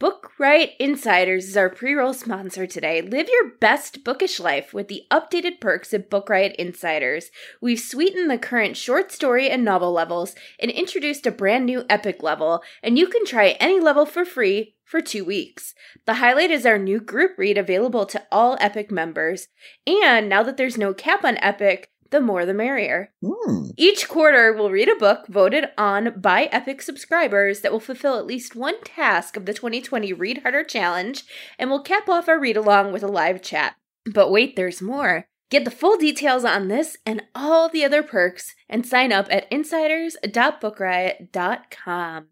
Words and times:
Book 0.00 0.32
Riot 0.38 0.76
Insiders 0.78 1.46
is 1.46 1.58
our 1.58 1.68
pre 1.68 1.92
roll 1.92 2.14
sponsor 2.14 2.66
today. 2.66 3.02
Live 3.02 3.28
your 3.28 3.50
best 3.60 4.02
bookish 4.02 4.40
life 4.40 4.72
with 4.72 4.88
the 4.88 5.02
updated 5.10 5.60
perks 5.60 5.92
of 5.92 6.08
Book 6.08 6.30
Riot 6.30 6.56
Insiders. 6.58 7.30
We've 7.60 7.78
sweetened 7.78 8.30
the 8.30 8.38
current 8.38 8.78
short 8.78 9.12
story 9.12 9.50
and 9.50 9.62
novel 9.62 9.92
levels 9.92 10.34
and 10.58 10.70
introduced 10.70 11.26
a 11.26 11.30
brand 11.30 11.66
new 11.66 11.84
epic 11.90 12.22
level, 12.22 12.62
and 12.82 12.98
you 12.98 13.08
can 13.08 13.26
try 13.26 13.58
any 13.60 13.78
level 13.78 14.06
for 14.06 14.24
free 14.24 14.74
for 14.86 15.02
two 15.02 15.22
weeks. 15.22 15.74
The 16.06 16.14
highlight 16.14 16.50
is 16.50 16.64
our 16.64 16.78
new 16.78 16.98
group 16.98 17.32
read 17.36 17.58
available 17.58 18.06
to 18.06 18.22
all 18.32 18.56
Epic 18.58 18.90
members. 18.90 19.48
And 19.86 20.30
now 20.30 20.42
that 20.44 20.56
there's 20.56 20.78
no 20.78 20.94
cap 20.94 21.26
on 21.26 21.36
Epic, 21.42 21.90
the 22.10 22.20
more 22.20 22.44
the 22.44 22.54
merrier. 22.54 23.12
Hmm. 23.24 23.70
Each 23.76 24.08
quarter, 24.08 24.52
we'll 24.52 24.70
read 24.70 24.88
a 24.88 24.96
book 24.96 25.26
voted 25.28 25.66
on 25.78 26.20
by 26.20 26.48
Epic 26.52 26.82
subscribers 26.82 27.60
that 27.60 27.72
will 27.72 27.80
fulfill 27.80 28.18
at 28.18 28.26
least 28.26 28.56
one 28.56 28.82
task 28.82 29.36
of 29.36 29.46
the 29.46 29.54
2020 29.54 30.12
Read 30.12 30.38
Harder 30.38 30.64
Challenge, 30.64 31.22
and 31.58 31.70
we'll 31.70 31.82
cap 31.82 32.08
off 32.08 32.28
our 32.28 32.38
read 32.38 32.56
along 32.56 32.92
with 32.92 33.02
a 33.02 33.08
live 33.08 33.42
chat. 33.42 33.74
But 34.12 34.30
wait, 34.30 34.56
there's 34.56 34.82
more. 34.82 35.26
Get 35.50 35.64
the 35.64 35.70
full 35.70 35.96
details 35.96 36.44
on 36.44 36.68
this 36.68 36.96
and 37.04 37.22
all 37.34 37.68
the 37.68 37.84
other 37.84 38.04
perks 38.04 38.54
and 38.68 38.86
sign 38.86 39.12
up 39.12 39.26
at 39.30 39.50
insiders.bookriot.com. 39.50 42.26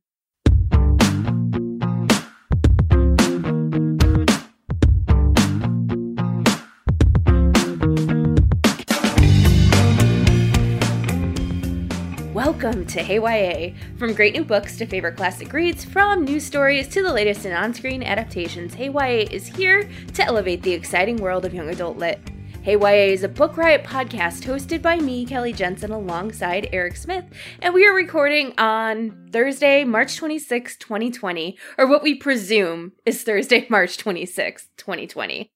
Welcome 12.61 12.87
to 12.87 13.05
Hey 13.05 13.21
YA. 13.21 13.73
From 13.99 14.15
great 14.15 14.35
new 14.35 14.43
books 14.43 14.77
to 14.79 14.87
favorite 14.87 15.17
classic 15.17 15.53
reads, 15.53 15.85
from 15.85 16.25
news 16.25 16.45
stories 16.45 16.89
to 16.89 17.05
the 17.05 17.13
latest 17.13 17.47
in 17.47 17.53
on 17.53 17.73
screen 17.73 18.03
adaptations, 18.03 18.75
Hey 18.75 18.89
YA 18.89 19.29
is 19.31 19.47
here 19.47 19.89
to 20.15 20.25
elevate 20.25 20.65
the 20.65 20.73
exciting 20.73 21.19
world 21.19 21.45
of 21.45 21.55
young 21.55 21.69
adult 21.69 21.99
lit. 21.99 22.19
Hey 22.63 22.73
YA 22.73 23.13
is 23.13 23.23
a 23.23 23.29
Book 23.29 23.57
Riot 23.57 23.85
podcast 23.85 24.43
hosted 24.43 24.83
by 24.83 24.97
me, 24.97 25.25
Kelly 25.25 25.53
Jensen, 25.53 25.93
alongside 25.93 26.69
Eric 26.73 26.97
Smith, 26.97 27.27
and 27.63 27.75
we 27.75 27.87
are 27.87 27.95
recording 27.95 28.55
on 28.59 29.29
Thursday, 29.31 29.85
March 29.85 30.17
26, 30.17 30.79
2020, 30.79 31.57
or 31.79 31.87
what 31.87 32.03
we 32.03 32.17
presume 32.17 32.91
is 33.07 33.23
Thursday, 33.23 33.67
March 33.71 33.99
26, 33.99 34.67
2020. 34.77 35.53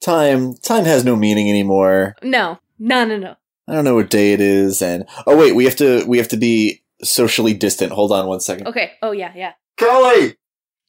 Time 0.00 0.54
time 0.54 0.86
has 0.86 1.04
no 1.04 1.16
meaning 1.16 1.50
anymore. 1.50 2.14
No, 2.22 2.60
no, 2.78 3.04
no, 3.04 3.18
no. 3.18 3.36
I 3.68 3.74
don't 3.74 3.84
know 3.84 3.96
what 3.96 4.10
day 4.10 4.32
it 4.32 4.40
is, 4.40 4.80
and 4.80 5.06
oh 5.26 5.36
wait, 5.36 5.54
we 5.54 5.64
have 5.64 5.76
to 5.76 6.04
we 6.06 6.18
have 6.18 6.28
to 6.28 6.36
be 6.36 6.82
socially 7.02 7.54
distant. 7.54 7.92
Hold 7.92 8.12
on 8.12 8.26
one 8.26 8.40
second. 8.40 8.68
Okay, 8.68 8.92
oh 9.02 9.12
yeah, 9.12 9.32
yeah. 9.34 9.52
Kelly, 9.76 10.36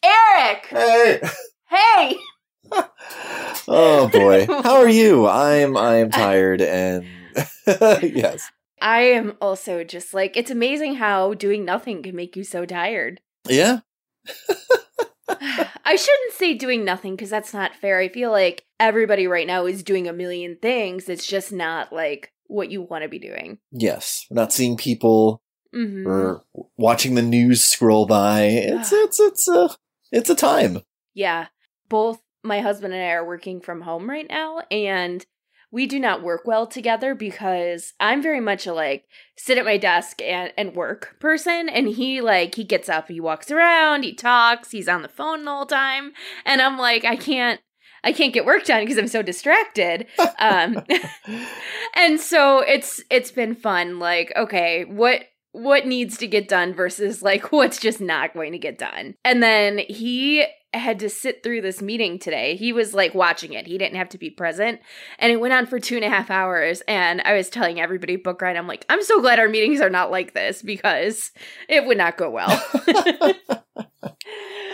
Eric! 0.04 0.68
hey. 0.70 1.22
Hey! 1.70 2.18
oh 3.68 4.10
boy, 4.12 4.46
how 4.64 4.78
are 4.78 4.90
you? 4.90 5.28
I'm 5.28 5.76
I'm 5.76 6.12
tired 6.12 6.62
and 6.62 7.06
yes, 7.68 8.50
I 8.82 9.02
am 9.02 9.38
also 9.42 9.84
just 9.84 10.14
like, 10.14 10.38
it's 10.38 10.52
amazing 10.52 10.96
how 10.96 11.34
doing 11.34 11.66
nothing 11.66 12.04
can 12.04 12.16
make 12.16 12.36
you 12.36 12.44
so 12.44 12.66
tired. 12.66 13.22
yeah. 13.48 13.80
I 15.30 15.96
shouldn't 15.96 16.34
say 16.34 16.54
doing 16.54 16.86
nothing 16.86 17.16
because 17.16 17.30
that's 17.30 17.54
not 17.54 17.76
fair. 17.76 18.00
I 18.00 18.08
feel 18.08 18.32
like 18.32 18.66
everybody 18.80 19.28
right 19.28 19.48
now 19.48 19.66
is 19.66 19.84
doing 19.84 20.08
a 20.08 20.14
million 20.14 20.58
things. 20.62 21.10
It's 21.10 21.28
just 21.28 21.52
not 21.52 21.92
like 21.92 22.32
what 22.48 22.72
you 22.72 22.82
want 22.82 23.04
to 23.04 23.10
be 23.10 23.20
doing. 23.20 23.60
Yes, 23.72 24.26
we're 24.30 24.36
not 24.42 24.54
seeing 24.54 24.78
people. 24.78 25.42
hmm 25.74 26.06
We're 26.06 26.40
watching 26.78 27.16
the 27.16 27.22
news 27.22 27.64
scroll 27.64 28.06
by. 28.06 28.42
It's 28.44 28.92
it's 28.92 29.20
it's 29.20 29.48
a 29.48 29.70
it's 30.12 30.30
a 30.30 30.36
time. 30.36 30.82
Yeah. 31.14 31.48
Both 31.90 32.20
my 32.44 32.62
husband 32.62 32.94
and 32.94 33.04
I 33.04 33.12
are 33.12 33.26
working 33.26 33.62
from 33.62 33.82
home 33.82 34.10
right 34.10 34.28
now, 34.30 34.62
and 34.72 35.26
we 35.70 35.86
do 35.86 36.00
not 36.00 36.24
work 36.24 36.44
well 36.46 36.66
together 36.66 37.14
because 37.14 37.94
I'm 38.00 38.22
very 38.22 38.40
much 38.40 38.66
a 38.68 38.74
like 38.74 39.06
sit 39.38 39.58
at 39.58 39.66
my 39.66 39.78
desk 39.78 40.22
and, 40.22 40.54
and 40.58 40.74
work 40.76 41.18
person. 41.20 41.68
And 41.68 41.90
he 41.90 42.22
like 42.22 42.56
he 42.56 42.64
gets 42.64 42.88
up, 42.88 43.10
he 43.10 43.20
walks 43.20 43.52
around, 43.52 44.04
he 44.04 44.14
talks, 44.14 44.72
he's 44.72 44.88
on 44.88 45.02
the 45.02 45.10
phone 45.10 45.44
the 45.44 45.52
whole 45.52 45.66
time. 45.66 46.14
And 46.46 46.62
I'm 46.62 46.78
like, 46.78 47.04
I 47.04 47.18
can't 47.18 47.60
I 48.08 48.14
can't 48.14 48.34
get 48.34 48.46
work 48.46 48.64
done 48.64 48.84
because 48.84 48.98
I'm 48.98 49.10
so 49.10 49.22
distracted. 49.22 50.08
Um 50.40 50.82
and 51.94 52.22
so 52.22 52.60
it's 52.60 53.04
it's 53.12 53.32
been 53.32 53.54
fun 53.54 54.00
like 54.00 54.32
okay 54.38 54.86
what 54.86 55.24
what 55.52 55.86
needs 55.86 56.18
to 56.20 56.28
get 56.28 56.48
done 56.48 56.74
versus 56.74 57.22
like 57.22 57.52
what's 57.52 57.80
just 57.80 58.00
not 58.00 58.34
going 58.34 58.54
to 58.54 58.58
get 58.58 58.78
done? 58.78 59.16
And 59.26 59.44
then 59.44 59.80
he 59.90 60.46
had 60.74 61.00
to 61.00 61.10
sit 61.10 61.44
through 61.44 61.62
this 61.62 61.82
meeting 61.82 62.18
today. 62.18 62.56
He 62.56 62.72
was 62.72 62.94
like 62.94 63.14
watching 63.14 63.52
it. 63.52 63.68
He 63.68 63.78
didn't 63.78 63.98
have 63.98 64.10
to 64.10 64.18
be 64.18 64.30
present. 64.30 64.80
And 65.20 65.32
it 65.32 65.42
went 65.42 65.54
on 65.54 65.66
for 65.66 65.80
two 65.80 65.96
and 65.96 66.06
a 66.06 66.10
half 66.10 66.30
hours. 66.30 66.82
And 66.88 67.22
i 67.22 67.34
was 67.34 67.50
telling 67.50 67.78
everybody 67.78 68.16
Book 68.16 68.42
Riot 68.42 68.56
i'm 68.56 68.68
like 68.68 68.86
i'm 68.88 69.04
so 69.04 69.20
glad 69.20 69.40
our 69.40 69.50
meetings 69.50 69.82
are 69.82 69.90
not 69.90 70.12
like 70.12 70.34
this 70.34 70.62
because 70.62 71.32
it 71.68 71.86
would 71.86 71.98
not 71.98 72.18
go 72.18 72.30
well. 72.30 72.64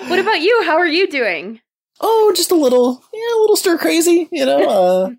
What 0.08 0.20
about 0.20 0.42
you? 0.42 0.64
How 0.66 0.78
are 0.78 0.88
you 0.88 1.10
doing 1.10 1.62
oh, 2.06 2.34
just 2.36 2.52
a 2.52 2.56
little, 2.56 3.02
yeah, 3.14 3.38
a 3.38 3.42
little 3.42 3.56
stir 3.56 3.78
crazy, 3.78 4.28
you 4.32 4.46
know. 4.46 4.68
Uh, 4.70 5.10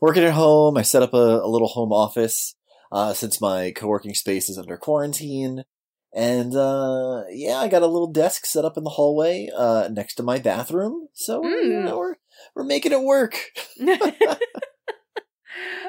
working 0.00 0.22
at 0.24 0.34
home, 0.34 0.76
I 0.76 0.82
set 0.82 1.02
up 1.02 1.14
a, 1.14 1.40
a 1.42 1.48
little 1.48 1.68
home 1.68 1.92
office 1.92 2.54
uh, 2.92 3.14
since 3.14 3.40
my 3.40 3.72
co-working 3.72 4.14
space 4.14 4.48
is 4.50 4.58
under 4.58 4.76
quarantine, 4.76 5.64
and 6.14 6.54
uh, 6.54 7.24
yeah, 7.30 7.56
I 7.56 7.68
got 7.68 7.82
a 7.82 7.86
little 7.86 8.12
desk 8.12 8.44
set 8.46 8.64
up 8.64 8.76
in 8.76 8.84
the 8.84 8.90
hallway 8.90 9.48
uh, 9.56 9.88
next 9.90 10.14
to 10.16 10.22
my 10.22 10.38
bathroom, 10.38 11.08
so 11.14 11.44
uh, 11.44 11.48
you 11.48 11.54
Mm. 11.80 11.84
know, 11.86 11.98
we're 11.98 12.14
we're 12.54 12.64
making 12.64 12.92
it 12.92 13.00
work. 13.02 13.38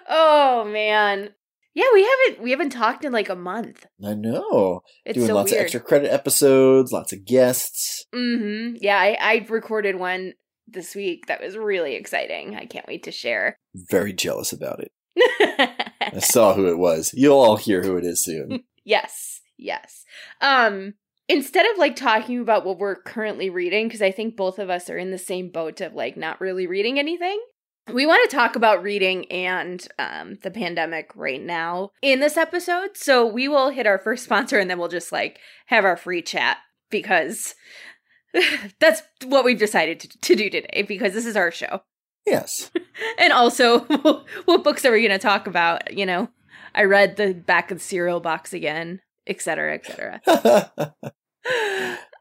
oh 0.08 0.64
man 0.66 1.34
yeah 1.74 1.86
we 1.94 2.04
haven't 2.04 2.44
we 2.44 2.52
haven't 2.52 2.70
talked 2.70 3.04
in 3.04 3.12
like 3.12 3.30
a 3.30 3.36
month 3.36 3.86
I 4.06 4.14
know, 4.14 4.82
it's 5.06 5.16
doing 5.16 5.28
so 5.28 5.36
lots 5.36 5.52
weird 5.52 5.62
of 5.62 5.64
extra 5.64 5.80
credit 5.80 6.12
episodes, 6.14 6.92
lots 6.92 7.12
of 7.14 7.26
guests. 7.26 8.06
hmm 8.14 8.74
Yeah, 8.80 8.98
I, 9.00 9.18
I 9.20 9.46
recorded 9.50 9.96
one 9.98 10.34
this 10.68 10.96
week 10.96 11.28
that 11.28 11.42
was 11.42 11.58
really 11.58 11.96
exciting. 11.96 12.56
I 12.56 12.66
can't 12.66 12.88
wait 12.88 13.04
to 13.04 13.12
share. 13.12 13.58
Very 13.74 14.14
jealous 14.14 14.52
about 14.52 14.82
it. 14.82 14.92
I 16.02 16.20
saw 16.20 16.54
who 16.54 16.68
it 16.68 16.78
was. 16.78 17.14
You'll 17.14 17.40
all 17.40 17.58
hear 17.58 17.82
who 17.82 17.98
it 17.98 18.06
is 18.06 18.24
soon. 18.24 18.64
yes, 18.84 19.42
yes. 19.58 20.06
Um, 20.42 20.94
instead 21.28 21.66
of 21.72 21.78
like 21.78 21.96
talking 21.96 22.40
about 22.40 22.66
what 22.66 22.78
we're 22.78 23.02
currently 23.02 23.50
reading, 23.50 23.88
because 23.88 24.02
I 24.02 24.12
think 24.12 24.36
both 24.36 24.60
of 24.60 24.70
us 24.70 24.90
are 24.90 24.98
in 24.98 25.12
the 25.12 25.18
same 25.18 25.50
boat 25.50 25.82
of 25.82 25.94
like 25.94 26.18
not 26.18 26.42
really 26.42 26.68
reading 26.68 27.00
anything. 27.00 27.42
We 27.94 28.08
want 28.08 28.28
to 28.28 28.36
talk 28.36 28.56
about 28.56 28.82
reading 28.82 29.32
and 29.32 29.88
um, 30.00 30.40
the 30.42 30.50
pandemic 30.50 31.12
right 31.16 31.42
now 31.42 31.92
in 32.02 32.20
this 32.20 32.36
episode. 32.36 32.98
So 32.98 33.28
we 33.28 33.48
will 33.48 33.70
hit 33.70 33.86
our 33.86 34.00
first 34.00 34.24
sponsor 34.24 34.58
and 34.58 34.70
then 34.70 34.80
we'll 34.80 34.88
just 34.88 35.12
like 35.12 35.40
have 35.68 35.86
our 35.86 35.96
free 35.96 36.24
chat 36.24 36.58
because 36.90 37.54
that's 38.80 39.02
what 39.26 39.46
we've 39.46 39.60
decided 39.60 40.00
to, 40.02 40.08
to 40.20 40.36
do 40.36 40.50
today 40.50 40.86
because 40.88 41.14
this 41.14 41.26
is 41.26 41.36
our 41.36 41.52
show. 41.52 41.82
yes. 42.26 42.72
And 43.20 43.34
also, 43.34 43.80
what 44.46 44.64
books 44.64 44.86
are 44.86 44.92
we 44.92 45.02
going 45.06 45.12
to 45.12 45.20
talk 45.20 45.48
about? 45.48 45.98
You 45.98 46.06
know, 46.06 46.30
I 46.74 46.84
read 46.84 47.18
the 47.18 47.34
back 47.34 47.70
of 47.70 47.80
the 47.80 47.84
cereal 47.84 48.22
box 48.22 48.54
again, 48.54 49.02
et 49.28 49.42
cetera, 49.42 49.74
et 49.74 49.86
cetera. 49.86 50.22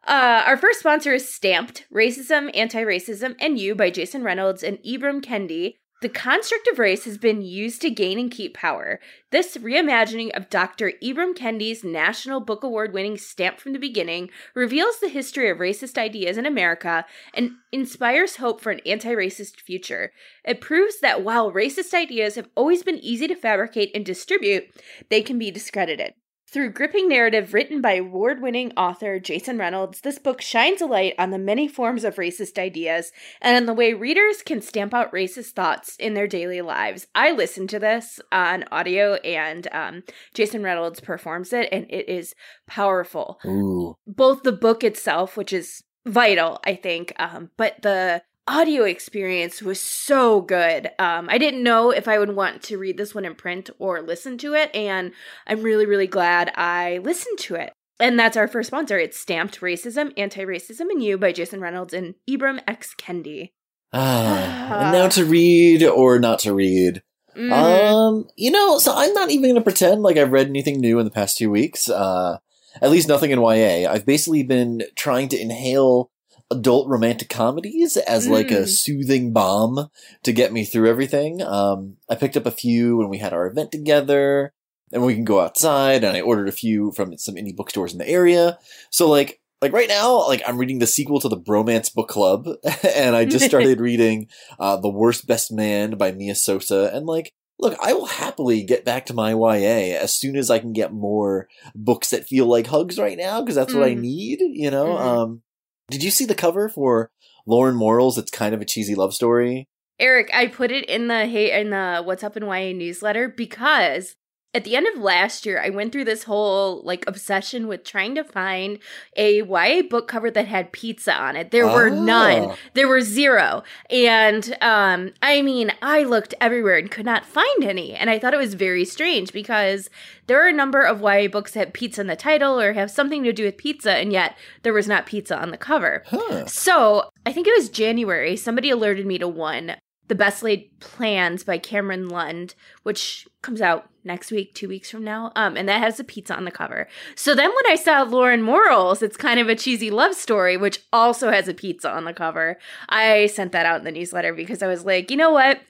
Uh, 0.06 0.42
our 0.46 0.56
first 0.56 0.80
sponsor 0.80 1.14
is 1.14 1.32
Stamped 1.32 1.86
Racism, 1.92 2.50
Anti 2.54 2.82
Racism, 2.82 3.34
and 3.40 3.58
You 3.58 3.74
by 3.74 3.90
Jason 3.90 4.22
Reynolds 4.22 4.62
and 4.62 4.78
Ibram 4.78 5.24
Kendi. 5.24 5.76
The 6.04 6.10
construct 6.10 6.68
of 6.68 6.78
race 6.78 7.06
has 7.06 7.16
been 7.16 7.40
used 7.40 7.80
to 7.80 7.88
gain 7.88 8.18
and 8.18 8.30
keep 8.30 8.52
power. 8.52 9.00
This 9.30 9.56
reimagining 9.56 10.36
of 10.36 10.50
Dr. 10.50 10.92
Ibram 11.02 11.34
Kendi's 11.34 11.82
National 11.82 12.40
Book 12.40 12.62
Award 12.62 12.92
winning 12.92 13.16
Stamped 13.16 13.58
from 13.58 13.72
the 13.72 13.78
Beginning 13.78 14.28
reveals 14.54 15.00
the 15.00 15.08
history 15.08 15.48
of 15.48 15.56
racist 15.56 15.96
ideas 15.96 16.36
in 16.36 16.44
America 16.44 17.06
and 17.32 17.52
inspires 17.72 18.36
hope 18.36 18.60
for 18.60 18.70
an 18.70 18.82
anti 18.84 19.14
racist 19.14 19.62
future. 19.62 20.12
It 20.44 20.60
proves 20.60 21.00
that 21.00 21.24
while 21.24 21.50
racist 21.50 21.94
ideas 21.94 22.34
have 22.34 22.50
always 22.54 22.82
been 22.82 22.98
easy 22.98 23.26
to 23.26 23.34
fabricate 23.34 23.90
and 23.94 24.04
distribute, 24.04 24.64
they 25.08 25.22
can 25.22 25.38
be 25.38 25.50
discredited. 25.50 26.12
Through 26.54 26.70
gripping 26.70 27.08
narrative 27.08 27.52
written 27.52 27.80
by 27.80 27.94
award 27.94 28.40
winning 28.40 28.70
author 28.76 29.18
Jason 29.18 29.58
Reynolds, 29.58 30.02
this 30.02 30.20
book 30.20 30.40
shines 30.40 30.80
a 30.80 30.86
light 30.86 31.14
on 31.18 31.30
the 31.30 31.36
many 31.36 31.66
forms 31.66 32.04
of 32.04 32.14
racist 32.14 32.60
ideas 32.60 33.10
and 33.42 33.56
on 33.56 33.66
the 33.66 33.74
way 33.74 33.92
readers 33.92 34.40
can 34.40 34.62
stamp 34.62 34.94
out 34.94 35.10
racist 35.12 35.50
thoughts 35.50 35.96
in 35.96 36.14
their 36.14 36.28
daily 36.28 36.60
lives. 36.60 37.08
I 37.12 37.32
listened 37.32 37.70
to 37.70 37.80
this 37.80 38.20
on 38.30 38.66
audio 38.70 39.14
and 39.14 39.66
um, 39.72 40.04
Jason 40.32 40.62
Reynolds 40.62 41.00
performs 41.00 41.52
it, 41.52 41.68
and 41.72 41.86
it 41.90 42.08
is 42.08 42.36
powerful. 42.68 43.40
Ooh. 43.44 43.96
Both 44.06 44.44
the 44.44 44.52
book 44.52 44.84
itself, 44.84 45.36
which 45.36 45.52
is 45.52 45.82
vital, 46.06 46.60
I 46.64 46.76
think, 46.76 47.14
um, 47.18 47.50
but 47.56 47.82
the 47.82 48.22
audio 48.46 48.84
experience 48.84 49.62
was 49.62 49.80
so 49.80 50.40
good. 50.40 50.90
Um, 50.98 51.28
I 51.30 51.38
didn't 51.38 51.62
know 51.62 51.90
if 51.90 52.08
I 52.08 52.18
would 52.18 52.36
want 52.36 52.62
to 52.64 52.78
read 52.78 52.96
this 52.96 53.14
one 53.14 53.24
in 53.24 53.34
print 53.34 53.70
or 53.78 54.02
listen 54.02 54.38
to 54.38 54.54
it, 54.54 54.74
and 54.74 55.12
I'm 55.46 55.62
really, 55.62 55.86
really 55.86 56.06
glad 56.06 56.52
I 56.54 56.98
listened 56.98 57.38
to 57.40 57.54
it. 57.54 57.72
And 58.00 58.18
that's 58.18 58.36
our 58.36 58.48
first 58.48 58.68
sponsor. 58.68 58.98
It's 58.98 59.18
Stamped 59.18 59.60
Racism, 59.60 60.12
Anti 60.16 60.44
Racism 60.44 60.90
and 60.90 61.02
You 61.02 61.16
by 61.16 61.32
Jason 61.32 61.60
Reynolds 61.60 61.94
and 61.94 62.14
Ibram 62.28 62.60
X. 62.66 62.94
Kendi. 62.98 63.52
Ah, 63.92 64.82
and 64.82 64.92
now 64.92 65.08
to 65.08 65.24
read 65.24 65.84
or 65.84 66.18
not 66.18 66.40
to 66.40 66.52
read. 66.52 67.02
Mm. 67.36 67.52
Um, 67.52 68.28
you 68.36 68.50
know, 68.50 68.78
so 68.78 68.92
I'm 68.94 69.12
not 69.12 69.30
even 69.30 69.44
going 69.44 69.54
to 69.54 69.60
pretend 69.60 70.02
like 70.02 70.16
I've 70.16 70.32
read 70.32 70.48
anything 70.48 70.80
new 70.80 70.98
in 70.98 71.04
the 71.04 71.10
past 71.10 71.36
two 71.36 71.50
weeks. 71.50 71.88
Uh, 71.88 72.38
at 72.82 72.90
least 72.90 73.08
nothing 73.08 73.30
in 73.30 73.40
YA. 73.40 73.90
I've 73.90 74.06
basically 74.06 74.42
been 74.42 74.82
trying 74.96 75.28
to 75.28 75.40
inhale 75.40 76.10
adult 76.50 76.88
romantic 76.88 77.28
comedies 77.28 77.96
as 77.96 78.28
like 78.28 78.50
a 78.50 78.62
Mm. 78.62 78.68
soothing 78.68 79.32
bomb 79.32 79.88
to 80.22 80.32
get 80.32 80.52
me 80.52 80.64
through 80.64 80.88
everything. 80.88 81.42
Um, 81.42 81.96
I 82.08 82.14
picked 82.14 82.36
up 82.36 82.46
a 82.46 82.50
few 82.50 82.96
when 82.98 83.08
we 83.08 83.18
had 83.18 83.32
our 83.32 83.46
event 83.46 83.72
together 83.72 84.52
and 84.92 85.04
we 85.04 85.14
can 85.14 85.24
go 85.24 85.40
outside 85.40 86.04
and 86.04 86.16
I 86.16 86.20
ordered 86.20 86.48
a 86.48 86.52
few 86.52 86.92
from 86.92 87.16
some 87.18 87.34
indie 87.36 87.56
bookstores 87.56 87.92
in 87.92 87.98
the 87.98 88.08
area. 88.08 88.58
So 88.90 89.08
like, 89.08 89.40
like 89.62 89.72
right 89.72 89.88
now, 89.88 90.26
like 90.28 90.42
I'm 90.46 90.58
reading 90.58 90.78
the 90.78 90.86
sequel 90.86 91.18
to 91.20 91.28
the 91.28 91.40
Bromance 91.40 91.92
Book 91.92 92.08
Club 92.08 92.46
and 92.94 93.16
I 93.16 93.24
just 93.24 93.44
started 93.50 93.80
reading, 93.80 94.28
uh, 94.58 94.76
The 94.76 94.90
Worst 94.90 95.26
Best 95.26 95.50
Man 95.50 95.92
by 95.92 96.12
Mia 96.12 96.34
Sosa 96.34 96.90
and 96.94 97.06
like, 97.06 97.30
Look, 97.60 97.78
I 97.80 97.92
will 97.92 98.06
happily 98.06 98.64
get 98.64 98.84
back 98.84 99.06
to 99.06 99.14
my 99.14 99.30
YA 99.32 99.96
as 99.96 100.12
soon 100.12 100.34
as 100.36 100.50
I 100.50 100.58
can 100.58 100.72
get 100.72 100.92
more 100.92 101.46
books 101.72 102.10
that 102.10 102.26
feel 102.26 102.46
like 102.46 102.66
hugs 102.66 102.98
right 102.98 103.16
now, 103.16 103.40
because 103.40 103.54
that's 103.54 103.72
what 103.72 103.84
I 103.84 103.94
Mm. 103.94 104.00
need, 104.00 104.40
you 104.40 104.72
know? 104.72 104.86
Mhm. 104.88 105.00
Um, 105.00 105.42
did 105.90 106.02
you 106.02 106.10
see 106.10 106.24
the 106.24 106.34
cover 106.34 106.68
for 106.68 107.10
Lauren 107.46 107.74
Morrill's? 107.74 108.18
It's 108.18 108.30
kind 108.30 108.54
of 108.54 108.60
a 108.60 108.64
cheesy 108.64 108.94
love 108.94 109.14
story. 109.14 109.68
Eric, 109.98 110.30
I 110.34 110.48
put 110.48 110.72
it 110.72 110.84
in 110.86 111.08
the 111.08 111.26
hey 111.26 111.58
in 111.60 111.70
the 111.70 112.02
What's 112.02 112.24
Up 112.24 112.36
in 112.36 112.44
YA 112.44 112.72
newsletter 112.72 113.28
because 113.28 114.16
at 114.54 114.62
the 114.64 114.76
end 114.76 114.86
of 114.86 115.02
last 115.02 115.44
year, 115.44 115.60
I 115.60 115.70
went 115.70 115.90
through 115.92 116.04
this 116.04 116.24
whole 116.24 116.80
like 116.82 117.04
obsession 117.08 117.66
with 117.66 117.82
trying 117.82 118.14
to 118.14 118.22
find 118.22 118.78
a 119.16 119.42
YA 119.42 119.82
book 119.82 120.06
cover 120.06 120.30
that 120.30 120.46
had 120.46 120.70
pizza 120.70 121.12
on 121.12 121.36
it. 121.36 121.50
There 121.50 121.66
were 121.66 121.90
none. 121.90 122.42
Oh. 122.44 122.56
There 122.74 122.86
were 122.86 123.00
zero. 123.00 123.64
And 123.90 124.56
um 124.60 125.12
I 125.20 125.42
mean, 125.42 125.72
I 125.82 126.04
looked 126.04 126.34
everywhere 126.40 126.78
and 126.78 126.90
could 126.90 127.04
not 127.04 127.26
find 127.26 127.64
any. 127.64 127.94
And 127.94 128.08
I 128.08 128.18
thought 128.18 128.34
it 128.34 128.38
was 128.38 128.54
very 128.54 128.84
strange 128.84 129.32
because 129.32 129.90
there 130.26 130.42
are 130.42 130.48
a 130.48 130.52
number 130.52 130.82
of 130.82 131.00
YA 131.00 131.28
books 131.28 131.52
that 131.52 131.60
have 131.60 131.72
pizza 131.72 132.00
in 132.00 132.06
the 132.06 132.16
title 132.16 132.60
or 132.60 132.74
have 132.74 132.90
something 132.90 133.24
to 133.24 133.32
do 133.32 133.44
with 133.44 133.56
pizza 133.56 133.92
and 133.92 134.12
yet 134.12 134.36
there 134.62 134.72
was 134.72 134.86
not 134.86 135.06
pizza 135.06 135.36
on 135.36 135.50
the 135.50 135.58
cover. 135.58 136.04
Huh. 136.06 136.46
So 136.46 137.10
I 137.26 137.32
think 137.32 137.48
it 137.48 137.56
was 137.56 137.68
January. 137.68 138.36
Somebody 138.36 138.70
alerted 138.70 139.04
me 139.04 139.18
to 139.18 139.26
one, 139.26 139.76
The 140.08 140.14
Best 140.14 140.42
Laid 140.42 140.70
Plans 140.80 141.44
by 141.44 141.58
Cameron 141.58 142.08
Lund, 142.08 142.54
which 142.82 143.26
comes 143.42 143.60
out 143.60 143.88
next 144.04 144.30
week, 144.30 144.54
two 144.54 144.68
weeks 144.68 144.90
from 144.90 145.02
now. 145.02 145.32
Um, 145.34 145.56
and 145.56 145.68
that 145.68 145.80
has 145.80 145.98
a 145.98 146.04
pizza 146.04 146.36
on 146.36 146.44
the 146.44 146.50
cover. 146.50 146.88
So 147.14 147.34
then 147.34 147.50
when 147.50 147.72
I 147.72 147.74
saw 147.74 148.02
Lauren 148.02 148.42
Morrill's, 148.42 149.02
it's 149.02 149.16
kind 149.16 149.40
of 149.40 149.48
a 149.48 149.54
cheesy 149.54 149.90
love 149.90 150.14
story, 150.14 150.56
which 150.56 150.80
also 150.92 151.30
has 151.30 151.48
a 151.48 151.54
pizza 151.54 151.90
on 151.90 152.04
the 152.04 152.12
cover. 152.12 152.58
I 152.88 153.26
sent 153.26 153.52
that 153.52 153.66
out 153.66 153.78
in 153.78 153.84
the 153.84 153.92
newsletter 153.92 154.34
because 154.34 154.62
I 154.62 154.66
was 154.66 154.84
like, 154.84 155.10
you 155.10 155.16
know 155.16 155.30
what? 155.30 155.60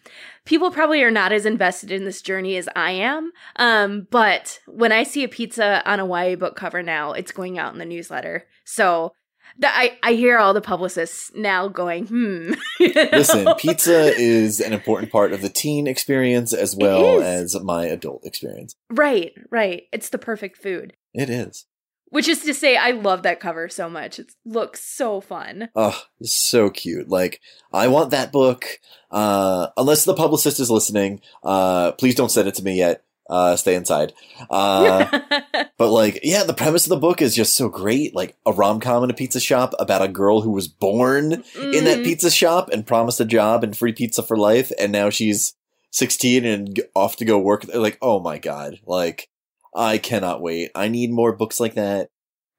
People 0.45 0.71
probably 0.71 1.03
are 1.03 1.11
not 1.11 1.33
as 1.33 1.47
invested 1.47 1.91
in 1.91 2.05
this 2.05 2.21
journey 2.21 2.57
as 2.57 2.69
I 2.77 2.91
am. 2.91 3.33
Um, 3.57 4.09
but 4.11 4.61
when 4.67 4.93
I 4.93 5.05
see 5.05 5.25
a 5.25 5.29
pizza 5.29 5.83
on 5.89 6.01
a 6.01 6.07
YA 6.07 6.37
book 6.37 6.57
cover 6.57 6.83
now, 6.83 7.13
it's 7.13 7.33
going 7.33 7.59
out 7.59 7.73
in 7.73 7.79
the 7.79 7.87
newsletter. 7.87 8.47
So 8.65 9.15
I, 9.63 9.99
I 10.03 10.15
hear 10.15 10.39
all 10.39 10.55
the 10.55 10.61
publicists 10.61 11.31
now 11.35 11.69
going, 11.69 12.07
hmm. 12.07 12.55
Listen, 12.81 13.55
pizza 13.59 14.15
is 14.17 14.61
an 14.61 14.73
important 14.73 15.13
part 15.13 15.33
of 15.33 15.43
the 15.43 15.49
teen 15.49 15.87
experience 15.87 16.53
as 16.53 16.75
well 16.77 17.23
as 17.23 17.59
my 17.61 17.87
adult 17.87 18.25
experience. 18.25 18.75
Right, 18.91 19.33
right. 19.51 19.85
It's 19.93 20.09
the 20.09 20.19
perfect 20.19 20.59
food. 20.59 20.95
It 21.13 21.31
is. 21.31 21.67
Which 22.11 22.29
is 22.29 22.43
to 22.45 22.55
say, 22.55 22.77
I 22.77 22.93
love 22.93 23.25
that 23.25 23.41
cover 23.41 23.69
so 23.69 23.91
much. 23.91 24.21
It 24.21 24.33
looks 24.45 24.85
so 24.85 25.21
fun. 25.21 25.69
Oh, 25.75 26.01
so 26.23 26.71
cute. 26.71 27.09
Like, 27.09 27.41
I 27.73 27.89
want 27.89 28.13
that 28.13 28.31
book. 28.31 28.67
Uh, 29.11 29.69
unless 29.77 30.05
the 30.05 30.15
publicist 30.15 30.61
is 30.61 30.71
listening, 30.71 31.21
uh, 31.43 31.93
please 31.93 32.15
don't 32.15 32.31
send 32.31 32.47
it 32.47 32.55
to 32.57 32.63
me 32.63 32.79
yet. 32.79 33.03
Uh, 33.29 33.57
stay 33.57 33.75
inside. 33.75 34.13
Uh, 34.51 35.21
But 35.77 35.91
like, 35.91 36.21
yeah, 36.23 36.45
the 36.45 36.55
premise 36.55 36.85
of 36.85 36.91
the 36.91 36.97
book 36.97 37.21
is 37.21 37.35
just 37.35 37.57
so 37.57 37.69
great. 37.69 38.15
Like 38.15 38.37
a 38.47 38.53
rom 38.53 38.79
com 38.81 39.03
in 39.03 39.11
a 39.11 39.15
pizza 39.15 39.41
shop 39.41 39.75
about 39.81 40.03
a 40.03 40.09
girl 40.09 40.43
who 40.43 40.53
was 40.53 40.69
born 40.69 41.33
in 41.57 41.85
that 41.85 41.99
Mhm. 41.99 42.05
pizza 42.05 42.31
shop 42.31 42.69
and 42.71 42.87
promised 42.87 43.19
a 43.21 43.25
job 43.25 43.65
and 43.65 43.77
free 43.77 43.93
pizza 43.93 44.23
for 44.23 44.37
life, 44.37 44.71
and 44.79 44.93
now 44.93 45.11
she's 45.11 45.55
sixteen 45.91 46.45
and 46.45 46.81
off 46.95 47.17
to 47.17 47.25
go 47.25 47.39
work. 47.39 47.65
Like, 47.75 47.99
oh 48.01 48.21
my 48.21 48.39
god! 48.39 48.79
Like, 48.87 49.29
I 49.75 49.99
cannot 49.99 50.41
wait. 50.41 50.71
I 50.77 50.87
need 50.89 51.11
more 51.11 51.33
books 51.35 51.59
like 51.59 51.75
that 51.75 52.11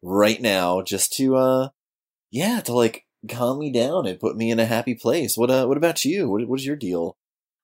right 0.02 0.42
now, 0.42 0.82
just 0.82 1.14
to, 1.14 1.38
uh, 1.38 1.70
yeah, 2.32 2.60
to 2.62 2.74
like 2.74 3.06
calm 3.30 3.60
me 3.60 3.72
down 3.72 4.06
and 4.06 4.20
put 4.20 4.36
me 4.36 4.52
in 4.52 4.60
a 4.60 4.66
happy 4.66 4.94
place. 4.96 5.38
What, 5.38 5.50
uh, 5.50 5.66
what 5.68 5.78
about 5.78 6.04
you? 6.04 6.30
What, 6.30 6.46
what 6.50 6.60
is 6.60 6.66
your 6.66 6.76
deal? 6.76 7.16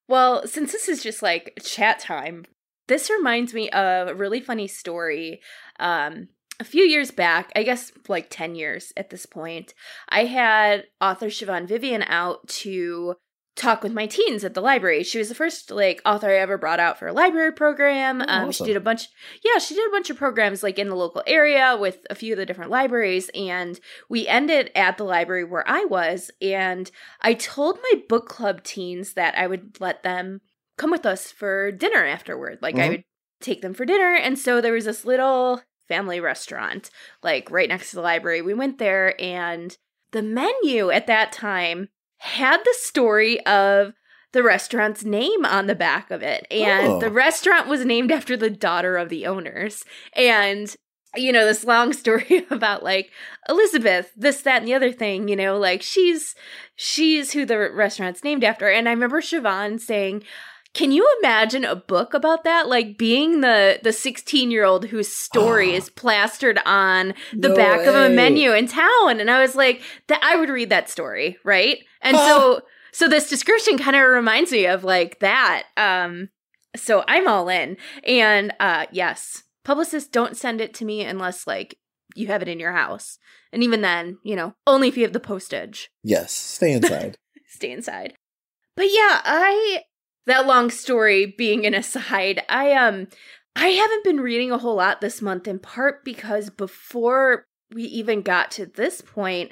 Well, 0.08 0.48
since 0.48 0.72
this 0.72 0.88
is 0.88 1.04
just 1.04 1.22
like 1.22 1.60
chat 1.62 2.00
time, 2.00 2.46
this 2.92 3.10
reminds 3.10 3.54
me 3.54 3.70
of 3.70 4.10
a 4.10 4.16
really 4.16 4.42
funny 4.42 4.68
story. 4.68 5.42
Um, 5.80 6.28
a 6.60 6.64
few 6.64 6.84
years 6.84 7.10
back, 7.10 7.52
I 7.56 7.64
guess 7.64 7.92
like 8.08 8.28
10 8.30 8.54
years 8.54 8.94
at 8.96 9.10
this 9.10 9.26
point, 9.26 9.74
I 10.10 10.26
had 10.26 10.86
author 11.00 11.28
Siobhan 11.28 11.68
Vivian 11.68 12.04
out 12.04 12.48
to 12.50 13.16
talk 13.56 13.82
with 13.84 13.94
my 13.94 14.06
teens 14.06 14.44
at 14.44 14.54
the 14.54 14.62
library. 14.62 15.04
She 15.04 15.18
was 15.18 15.30
the 15.30 15.36
first 15.36 15.72
like 15.72 16.02
author 16.06 16.30
I 16.30 16.38
ever 16.38 16.58
brought 16.58 16.80
out 16.80 17.00
for 17.00 17.08
a 17.08 17.14
library 17.14 17.54
program. 17.54 18.22
Oh, 18.22 18.26
um, 18.28 18.50
awesome. 18.50 18.66
She 18.66 18.70
did 18.72 18.78
a 18.78 18.82
bunch, 18.82 19.08
yeah, 19.44 19.58
she 19.58 19.74
did 19.74 19.88
a 19.88 19.92
bunch 19.92 20.10
of 20.10 20.18
programs 20.18 20.62
like 20.62 20.78
in 20.78 20.90
the 20.90 20.96
local 20.96 21.24
area 21.26 21.78
with 21.80 22.06
a 22.10 22.16
few 22.16 22.34
of 22.34 22.38
the 22.38 22.46
different 22.46 22.72
libraries. 22.72 23.30
And 23.34 23.80
we 24.10 24.28
ended 24.28 24.70
at 24.76 24.98
the 24.98 25.04
library 25.04 25.46
where 25.46 25.68
I 25.68 25.86
was. 25.86 26.30
And 26.42 26.92
I 27.22 27.34
told 27.34 27.80
my 27.82 28.02
book 28.08 28.28
club 28.28 28.64
teens 28.64 29.14
that 29.14 29.38
I 29.38 29.48
would 29.48 29.80
let 29.80 30.04
them 30.04 30.42
come 30.82 30.92
with 30.92 31.06
us 31.06 31.32
for 31.32 31.72
dinner 31.72 32.06
afterward. 32.06 32.58
Like 32.62 32.76
I 32.80 32.88
Mhm. 32.88 32.90
would 32.90 33.04
take 33.40 33.62
them 33.62 33.74
for 33.74 33.86
dinner. 33.86 34.16
And 34.16 34.38
so 34.38 34.60
there 34.62 34.74
was 34.74 34.86
this 34.86 35.06
little 35.06 35.62
family 35.88 36.20
restaurant, 36.20 36.90
like 37.24 37.50
right 37.52 37.70
next 37.70 37.90
to 37.92 37.96
the 37.98 38.02
library. 38.02 38.42
We 38.42 38.54
went 38.54 38.78
there, 38.78 39.20
and 39.22 39.76
the 40.12 40.22
menu 40.22 40.90
at 40.90 41.08
that 41.08 41.32
time 41.32 41.90
had 42.18 42.58
the 42.64 42.76
story 42.78 43.46
of 43.46 43.94
the 44.34 44.44
restaurant's 44.44 45.04
name 45.04 45.46
on 45.46 45.68
the 45.68 45.76
back 45.76 46.10
of 46.12 46.22
it. 46.24 46.48
And 46.50 46.88
Oh. 46.88 47.00
the 47.00 47.10
restaurant 47.10 47.68
was 47.68 47.84
named 47.86 48.12
after 48.12 48.38
the 48.38 48.50
daughter 48.50 48.96
of 48.98 49.10
the 49.10 49.26
owners. 49.28 49.84
And 50.14 50.74
you 51.16 51.34
know, 51.34 51.46
this 51.46 51.66
long 51.66 51.92
story 52.04 52.46
about 52.50 52.84
like 52.84 53.12
Elizabeth, 53.50 54.12
this, 54.16 54.42
that, 54.44 54.60
and 54.60 54.68
the 54.68 54.74
other 54.74 54.94
thing, 54.94 55.28
you 55.28 55.36
know, 55.36 55.58
like 55.58 55.82
she's 55.82 56.36
she's 56.76 57.34
who 57.34 57.46
the 57.46 57.70
restaurant's 57.72 58.24
named 58.24 58.44
after. 58.46 58.70
And 58.70 58.88
I 58.88 58.94
remember 58.94 59.20
Siobhan 59.22 59.78
saying, 59.80 60.24
can 60.74 60.92
you 60.92 61.06
imagine 61.20 61.66
a 61.66 61.76
book 61.76 62.14
about 62.14 62.44
that? 62.46 62.68
Like 62.70 62.98
being 62.98 63.42
the 63.42 63.80
the 63.84 63.92
16 63.92 64.52
year 64.52 64.64
old 64.64 64.86
whose 64.86 65.12
story 65.12 65.72
Ah. 65.74 65.78
is 65.78 65.90
plastered 65.90 66.60
on 66.66 67.14
the 67.34 67.50
No 67.50 67.56
back 67.56 67.86
of 67.86 67.96
a 67.96 68.10
menu 68.10 68.54
in 68.54 68.68
town. 68.68 69.20
And 69.20 69.30
I 69.30 69.42
was 69.42 69.56
like, 69.56 69.82
that 70.08 70.20
I 70.24 70.36
would 70.38 70.50
read 70.50 70.70
that 70.70 70.90
story, 70.90 71.38
right? 71.44 71.80
And 72.02 72.16
so 72.16 72.62
so 72.94 73.08
this 73.08 73.30
description 73.30 73.78
kind 73.78 73.96
of 73.96 74.04
reminds 74.10 74.52
me 74.52 74.66
of 74.66 74.84
like 74.84 75.20
that. 75.20 75.64
Um 75.76 76.30
so 76.76 77.04
I'm 77.08 77.28
all 77.28 77.50
in. 77.50 77.76
And 78.06 78.54
uh 78.60 78.86
yes, 78.92 79.44
publicists 79.66 80.10
don't 80.10 80.38
send 80.38 80.62
it 80.62 80.74
to 80.76 80.86
me 80.86 81.04
unless 81.04 81.46
like 81.46 81.78
you 82.16 82.28
have 82.28 82.42
it 82.42 82.48
in 82.48 82.60
your 82.60 82.72
house. 82.74 83.18
And 83.54 83.62
even 83.64 83.82
then, 83.82 84.20
you 84.24 84.36
know, 84.38 84.54
only 84.66 84.88
if 84.88 84.96
you 84.96 85.04
have 85.04 85.14
the 85.14 85.20
postage 85.20 85.90
Yes, 86.04 86.32
stay 86.32 86.72
inside. 86.72 87.18
stay 87.48 87.72
inside. 87.72 88.14
But 88.78 88.86
yeah, 88.86 89.20
I 89.26 89.84
that 90.26 90.46
long 90.48 90.70
story 90.70 91.26
being 91.26 91.66
an 91.66 91.74
aside, 91.74 92.44
I 92.50 92.74
um 92.74 93.08
I 93.56 93.68
haven't 93.68 94.04
been 94.04 94.22
reading 94.22 94.52
a 94.52 94.58
whole 94.58 94.76
lot 94.76 95.02
this 95.02 95.22
month 95.22 95.48
in 95.48 95.60
part 95.60 96.06
because 96.06 96.50
before 96.50 97.46
we 97.74 97.84
even 97.84 98.22
got 98.22 98.52
to 98.52 98.66
this 98.66 99.02
point, 99.02 99.52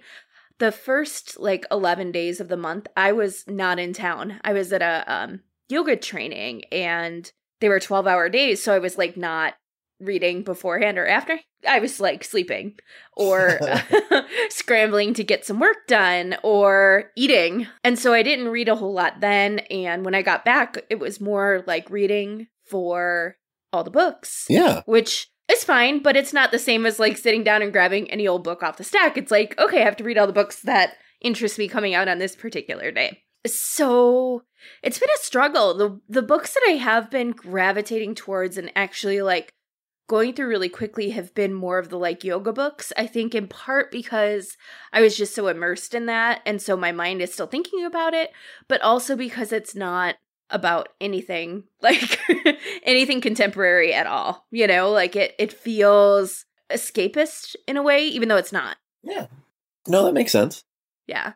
the 0.59 0.71
first 0.71 1.39
like 1.39 1.65
11 1.71 2.11
days 2.11 2.39
of 2.39 2.47
the 2.47 2.57
month, 2.57 2.87
I 2.95 3.11
was 3.11 3.45
not 3.47 3.79
in 3.79 3.93
town. 3.93 4.39
I 4.43 4.53
was 4.53 4.71
at 4.71 4.81
a 4.81 5.03
um 5.11 5.41
yoga 5.67 5.95
training 5.95 6.63
and 6.71 7.31
they 7.61 7.69
were 7.69 7.79
12-hour 7.79 8.29
days, 8.29 8.63
so 8.63 8.73
I 8.73 8.79
was 8.79 8.97
like 8.97 9.17
not 9.17 9.55
reading 9.99 10.43
beforehand 10.43 10.97
or 10.97 11.07
after. 11.07 11.39
I 11.67 11.79
was 11.79 11.99
like 11.99 12.23
sleeping 12.23 12.75
or 13.15 13.59
scrambling 14.49 15.13
to 15.15 15.23
get 15.23 15.45
some 15.45 15.59
work 15.59 15.87
done 15.87 16.37
or 16.43 17.11
eating. 17.15 17.67
And 17.83 17.99
so 17.99 18.13
I 18.13 18.23
didn't 18.23 18.49
read 18.49 18.69
a 18.69 18.75
whole 18.75 18.93
lot 18.93 19.19
then. 19.19 19.59
And 19.69 20.05
when 20.05 20.15
I 20.15 20.21
got 20.21 20.45
back, 20.45 20.77
it 20.89 20.99
was 20.99 21.19
more 21.21 21.63
like 21.67 21.89
reading 21.89 22.47
for 22.65 23.37
all 23.73 23.83
the 23.83 23.91
books. 23.91 24.45
Yeah. 24.49 24.81
Which 24.85 25.29
is 25.49 25.63
fine, 25.63 26.01
but 26.01 26.15
it's 26.15 26.33
not 26.33 26.51
the 26.51 26.59
same 26.59 26.85
as 26.85 26.99
like 26.99 27.17
sitting 27.17 27.43
down 27.43 27.61
and 27.61 27.73
grabbing 27.73 28.09
any 28.09 28.27
old 28.27 28.43
book 28.43 28.63
off 28.63 28.77
the 28.77 28.83
stack. 28.83 29.17
It's 29.17 29.31
like, 29.31 29.57
okay, 29.59 29.81
I 29.81 29.85
have 29.85 29.97
to 29.97 30.03
read 30.03 30.17
all 30.17 30.27
the 30.27 30.33
books 30.33 30.61
that 30.61 30.95
interest 31.21 31.57
me 31.57 31.67
coming 31.67 31.93
out 31.93 32.07
on 32.07 32.19
this 32.19 32.35
particular 32.35 32.91
day. 32.91 33.23
So 33.45 34.43
it's 34.83 34.99
been 34.99 35.09
a 35.09 35.23
struggle. 35.23 35.73
The 35.73 35.99
the 36.09 36.21
books 36.21 36.53
that 36.53 36.65
I 36.67 36.73
have 36.73 37.09
been 37.09 37.31
gravitating 37.31 38.15
towards 38.15 38.57
and 38.57 38.71
actually 38.75 39.21
like 39.21 39.53
going 40.09 40.33
through 40.33 40.47
really 40.47 40.67
quickly 40.67 41.11
have 41.11 41.33
been 41.35 41.53
more 41.53 41.77
of 41.77 41.89
the 41.89 41.97
like 41.97 42.23
yoga 42.23 42.51
books. 42.51 42.91
I 42.97 43.07
think 43.07 43.33
in 43.33 43.47
part 43.47 43.91
because 43.91 44.57
I 44.91 45.01
was 45.01 45.15
just 45.15 45.35
so 45.35 45.47
immersed 45.47 45.93
in 45.93 46.07
that 46.07 46.41
and 46.45 46.61
so 46.61 46.75
my 46.75 46.91
mind 46.91 47.21
is 47.21 47.31
still 47.31 47.47
thinking 47.47 47.85
about 47.85 48.13
it, 48.13 48.31
but 48.67 48.81
also 48.81 49.15
because 49.15 49.53
it's 49.53 49.75
not 49.75 50.15
about 50.49 50.89
anything 50.99 51.63
like 51.81 52.19
anything 52.83 53.21
contemporary 53.21 53.93
at 53.93 54.07
all. 54.07 54.47
You 54.51 54.67
know, 54.67 54.91
like 54.91 55.15
it 55.15 55.35
it 55.39 55.53
feels 55.53 56.45
escapist 56.69 57.55
in 57.67 57.77
a 57.77 57.83
way 57.83 58.05
even 58.05 58.27
though 58.27 58.37
it's 58.37 58.51
not. 58.51 58.77
Yeah. 59.03 59.27
No, 59.87 60.03
that 60.05 60.13
makes 60.13 60.31
sense. 60.31 60.63
Yeah. 61.07 61.33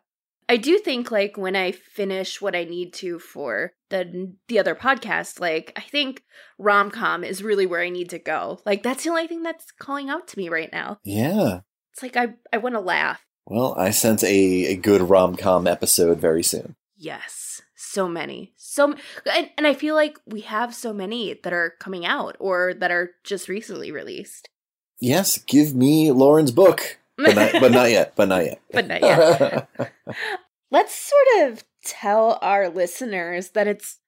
I 0.49 0.57
do 0.57 0.77
think 0.77 1.11
like 1.11 1.37
when 1.37 1.55
I 1.55 1.71
finish 1.71 2.41
what 2.41 2.55
I 2.55 2.63
need 2.63 2.93
to 2.95 3.19
for 3.19 3.73
the 3.89 4.33
the 4.47 4.59
other 4.59 4.75
podcast, 4.75 5.39
like 5.39 5.73
I 5.75 5.81
think 5.81 6.23
rom 6.57 6.91
com 6.91 7.23
is 7.23 7.43
really 7.43 7.65
where 7.65 7.81
I 7.81 7.89
need 7.89 8.09
to 8.09 8.19
go. 8.19 8.59
Like 8.65 8.83
that's 8.83 9.03
the 9.03 9.09
only 9.09 9.27
thing 9.27 9.43
that's 9.43 9.71
calling 9.71 10.09
out 10.09 10.27
to 10.29 10.37
me 10.37 10.49
right 10.49 10.71
now. 10.71 10.99
Yeah. 11.03 11.61
It's 11.93 12.03
like 12.03 12.17
I 12.17 12.33
I 12.51 12.57
want 12.57 12.75
to 12.75 12.81
laugh. 12.81 13.25
Well, 13.45 13.75
I 13.77 13.91
sense 13.91 14.23
a, 14.23 14.27
a 14.27 14.75
good 14.75 15.01
rom 15.01 15.35
com 15.35 15.67
episode 15.67 16.19
very 16.19 16.43
soon. 16.43 16.75
Yes, 16.95 17.61
so 17.75 18.07
many, 18.07 18.53
so 18.55 18.95
and, 19.29 19.49
and 19.57 19.67
I 19.67 19.73
feel 19.73 19.93
like 19.93 20.17
we 20.25 20.41
have 20.41 20.73
so 20.73 20.93
many 20.93 21.37
that 21.43 21.51
are 21.51 21.73
coming 21.79 22.05
out 22.05 22.37
or 22.39 22.73
that 22.75 22.91
are 22.91 23.11
just 23.23 23.49
recently 23.49 23.91
released. 23.91 24.47
Yes, 24.99 25.37
give 25.37 25.75
me 25.75 26.11
Lauren's 26.11 26.51
book. 26.51 26.99
But 27.17 27.35
not, 27.35 27.51
but 27.61 27.71
not 27.71 27.91
yet. 27.91 28.15
But 28.15 28.27
not 28.27 28.45
yet. 28.45 28.61
but 28.71 28.87
not 28.87 29.01
yet. 29.01 29.69
Let's 30.71 30.95
sort 30.95 31.51
of 31.51 31.63
tell 31.85 32.39
our 32.41 32.69
listeners 32.69 33.51
that 33.51 33.67
it's 33.67 33.99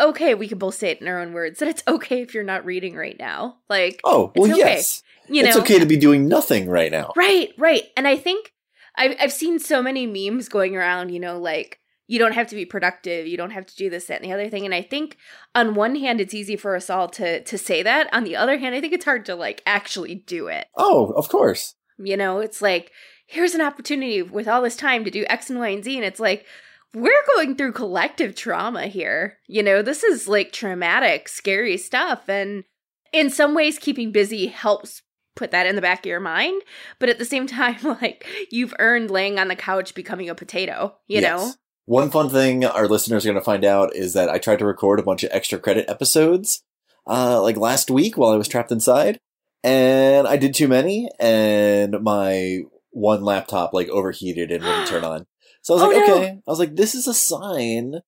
okay. 0.00 0.34
We 0.34 0.48
can 0.48 0.58
both 0.58 0.74
say 0.74 0.90
it 0.90 1.00
in 1.00 1.08
our 1.08 1.20
own 1.20 1.32
words 1.32 1.60
that 1.60 1.68
it's 1.68 1.82
okay 1.86 2.22
if 2.22 2.34
you're 2.34 2.44
not 2.44 2.64
reading 2.64 2.96
right 2.96 3.16
now. 3.18 3.58
Like, 3.68 4.00
oh, 4.04 4.32
well, 4.34 4.50
okay. 4.50 4.58
yes. 4.58 5.02
you 5.28 5.42
know, 5.42 5.48
It's 5.48 5.58
okay 5.58 5.78
to 5.78 5.86
be 5.86 5.96
doing 5.96 6.26
nothing 6.28 6.68
right 6.68 6.90
now. 6.90 7.12
right, 7.16 7.50
right. 7.56 7.84
And 7.96 8.08
I 8.08 8.16
think 8.16 8.52
I've 8.96 9.16
I've 9.20 9.32
seen 9.32 9.58
so 9.58 9.80
many 9.80 10.06
memes 10.06 10.48
going 10.48 10.76
around. 10.76 11.10
You 11.10 11.20
know, 11.20 11.38
like 11.38 11.78
you 12.08 12.18
don't 12.18 12.32
have 12.32 12.48
to 12.48 12.56
be 12.56 12.64
productive. 12.64 13.26
You 13.26 13.36
don't 13.36 13.50
have 13.52 13.66
to 13.66 13.76
do 13.76 13.90
this, 13.90 14.06
that, 14.06 14.20
and 14.20 14.28
the 14.28 14.34
other 14.34 14.48
thing. 14.48 14.64
And 14.64 14.74
I 14.74 14.82
think 14.82 15.16
on 15.54 15.74
one 15.74 15.94
hand, 15.94 16.20
it's 16.20 16.34
easy 16.34 16.56
for 16.56 16.74
us 16.74 16.90
all 16.90 17.08
to 17.10 17.42
to 17.44 17.58
say 17.58 17.82
that. 17.82 18.12
On 18.12 18.24
the 18.24 18.34
other 18.34 18.58
hand, 18.58 18.74
I 18.74 18.80
think 18.80 18.92
it's 18.92 19.04
hard 19.04 19.24
to 19.26 19.36
like 19.36 19.62
actually 19.66 20.16
do 20.16 20.48
it. 20.48 20.66
Oh, 20.76 21.12
of 21.12 21.28
course. 21.28 21.74
You 21.98 22.16
know, 22.16 22.38
it's 22.40 22.62
like, 22.62 22.92
here's 23.26 23.54
an 23.54 23.60
opportunity 23.60 24.22
with 24.22 24.48
all 24.48 24.62
this 24.62 24.76
time 24.76 25.04
to 25.04 25.10
do 25.10 25.24
X 25.28 25.50
and 25.50 25.58
Y 25.58 25.68
and 25.68 25.84
Z. 25.84 25.96
And 25.96 26.04
it's 26.04 26.20
like, 26.20 26.46
we're 26.94 27.24
going 27.34 27.56
through 27.56 27.72
collective 27.72 28.34
trauma 28.34 28.86
here. 28.86 29.38
You 29.46 29.62
know, 29.62 29.82
this 29.82 30.02
is 30.04 30.26
like 30.28 30.52
traumatic, 30.52 31.28
scary 31.28 31.76
stuff. 31.76 32.28
And 32.28 32.64
in 33.12 33.30
some 33.30 33.54
ways, 33.54 33.78
keeping 33.78 34.12
busy 34.12 34.46
helps 34.46 35.02
put 35.36 35.50
that 35.50 35.66
in 35.66 35.76
the 35.76 35.82
back 35.82 36.00
of 36.00 36.06
your 36.06 36.20
mind. 36.20 36.62
But 36.98 37.08
at 37.08 37.18
the 37.18 37.24
same 37.24 37.46
time, 37.48 37.76
like, 37.82 38.26
you've 38.50 38.74
earned 38.78 39.10
laying 39.10 39.38
on 39.38 39.48
the 39.48 39.56
couch 39.56 39.94
becoming 39.94 40.28
a 40.28 40.34
potato, 40.34 40.96
you 41.06 41.20
Yes. 41.20 41.22
know? 41.22 41.52
One 41.84 42.10
fun 42.10 42.28
thing 42.28 42.66
our 42.66 42.86
listeners 42.86 43.24
are 43.24 43.30
going 43.30 43.40
to 43.40 43.44
find 43.44 43.64
out 43.64 43.96
is 43.96 44.12
that 44.12 44.28
I 44.28 44.36
tried 44.38 44.58
to 44.58 44.66
record 44.66 45.00
a 45.00 45.02
bunch 45.02 45.24
of 45.24 45.30
extra 45.32 45.58
credit 45.58 45.88
episodes, 45.88 46.62
uh, 47.06 47.40
like 47.40 47.56
last 47.56 47.90
week 47.90 48.18
while 48.18 48.30
I 48.30 48.36
was 48.36 48.46
trapped 48.46 48.70
inside, 48.70 49.18
and 49.64 50.26
I 50.26 50.36
did 50.36 50.54
too 50.54 50.68
many, 50.68 51.08
and 51.20 52.00
my 52.02 52.60
one 52.90 53.22
laptop 53.22 53.72
like 53.72 53.88
overheated 53.88 54.50
and 54.50 54.64
wouldn't 54.64 54.88
turn 54.88 55.04
on. 55.12 55.26
So 55.62 55.74
I 55.74 55.76
was 55.76 55.82
Oh, 55.82 55.86
like, 55.98 56.06
no. 56.08 56.14
okay. 56.16 56.30
I 56.46 56.50
was 56.50 56.58
like, 56.58 56.76
this 56.76 56.94
is 56.94 57.06
a 57.06 57.14
sign 57.14 58.00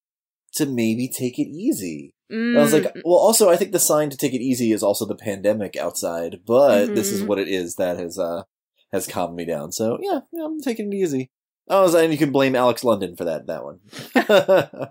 to 0.54 0.66
maybe 0.66 1.08
take 1.08 1.38
it 1.38 1.48
easy. 1.48 2.14
Mm, 2.32 2.56
I 2.56 2.60
was 2.60 2.72
like, 2.72 2.84
well, 3.04 3.16
also, 3.18 3.50
I 3.50 3.56
think 3.56 3.72
the 3.72 3.78
sign 3.78 4.10
to 4.10 4.16
take 4.16 4.32
it 4.34 4.40
easy 4.40 4.72
is 4.72 4.82
also 4.82 5.04
the 5.06 5.14
pandemic 5.16 5.76
outside, 5.76 6.40
but 6.46 6.94
this 6.94 7.12
is 7.12 7.22
Mhm. 7.22 7.26
what 7.26 7.38
it 7.38 7.48
is 7.48 7.76
that 7.76 7.98
has 7.98 8.18
uh 8.18 8.42
has 8.92 9.06
calmed 9.06 9.36
me 9.36 9.44
down. 9.44 9.70
So 9.72 9.98
yeah, 10.00 10.20
yeah 10.32 10.44
I'm 10.44 10.60
taking 10.60 10.92
it 10.92 10.96
easy. 10.96 11.30
Oh, 11.72 11.96
and 11.96 12.12
you 12.12 12.18
can 12.18 12.32
blame 12.32 12.56
Alex 12.56 12.82
London 12.84 13.14
for 13.16 13.24
that 13.24 13.46
that 13.46 13.64
one. 13.64 13.78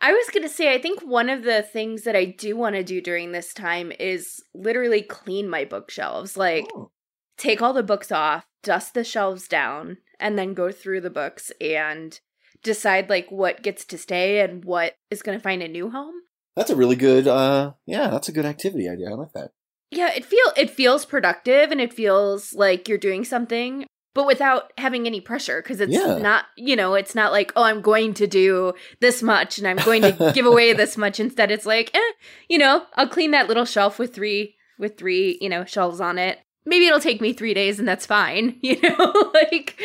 I 0.00 0.12
was 0.12 0.28
going 0.32 0.42
to 0.42 0.48
say, 0.48 0.74
I 0.74 0.80
think 0.80 1.00
one 1.02 1.30
of 1.30 1.42
the 1.44 1.62
things 1.62 2.02
that 2.02 2.16
I 2.16 2.24
do 2.26 2.56
want 2.56 2.74
to 2.76 2.82
do 2.84 3.00
during 3.00 3.32
this 3.32 3.54
time 3.54 3.92
is 3.98 4.42
literally 4.54 5.00
clean 5.02 5.48
my 5.48 5.64
bookshelves. 5.64 6.36
Like, 6.36 6.66
Oh. 6.74 6.90
take 7.38 7.62
all 7.62 7.72
the 7.72 7.82
books 7.82 8.10
off, 8.12 8.46
dust 8.62 8.94
the 8.94 9.04
shelves 9.04 9.48
down, 9.48 9.98
and 10.18 10.38
then 10.38 10.54
go 10.54 10.70
through 10.72 11.00
the 11.02 11.10
books 11.10 11.52
and 11.60 12.18
decide 12.62 13.08
like 13.08 13.30
what 13.30 13.62
gets 13.62 13.84
to 13.86 13.98
stay 13.98 14.40
and 14.40 14.64
what 14.64 14.96
is 15.10 15.22
going 15.22 15.38
to 15.38 15.42
find 15.42 15.62
a 15.62 15.68
new 15.68 15.90
home. 15.90 16.14
That's 16.56 16.70
a 16.70 16.76
really 16.76 16.96
good. 16.96 17.28
uh 17.28 17.72
Yeah, 17.86 18.08
that's 18.10 18.28
a 18.28 18.32
good 18.32 18.46
activity 18.46 18.88
idea. 18.88 19.10
I 19.10 19.14
like 19.14 19.32
that. 19.34 19.52
Yeah, 19.92 20.10
it 20.12 20.24
feel 20.24 20.46
it 20.56 20.70
feels 20.70 21.04
productive 21.04 21.70
and 21.70 21.80
it 21.80 21.92
feels 21.92 22.52
like 22.54 22.88
you're 22.88 22.98
doing 22.98 23.24
something, 23.24 23.85
but 24.16 24.26
without 24.26 24.72
having 24.78 25.06
any 25.06 25.20
pressure 25.20 25.60
because 25.62 25.78
it's 25.80 25.92
Yeah. 25.92 26.16
not, 26.16 26.46
you 26.56 26.74
know, 26.74 26.94
it's 26.94 27.14
not 27.14 27.30
like, 27.32 27.52
oh, 27.54 27.62
I'm 27.62 27.82
going 27.82 28.14
to 28.14 28.26
do 28.26 28.72
this 29.00 29.22
much 29.22 29.58
and 29.58 29.68
I'm 29.68 29.76
going 29.76 30.00
to 30.00 30.32
give 30.34 30.46
away 30.46 30.72
this 30.72 30.96
much. 30.96 31.20
Instead, 31.20 31.50
it's 31.50 31.66
like, 31.66 31.94
eh, 31.94 32.12
you 32.48 32.56
know, 32.56 32.84
I'll 32.94 33.06
clean 33.08 33.30
that 33.32 33.46
little 33.46 33.66
shelf 33.66 33.98
with 33.98 34.14
three 34.14 34.56
with 34.78 34.96
three, 34.96 35.36
you 35.40 35.50
know, 35.50 35.66
shelves 35.66 36.00
on 36.00 36.18
it. 36.18 36.38
Maybe 36.64 36.86
it'll 36.86 36.98
take 36.98 37.20
me 37.20 37.34
three 37.34 37.52
days 37.54 37.78
and 37.78 37.86
that's 37.86 38.06
fine. 38.06 38.58
You 38.62 38.80
know, 38.80 39.30
like 39.34 39.78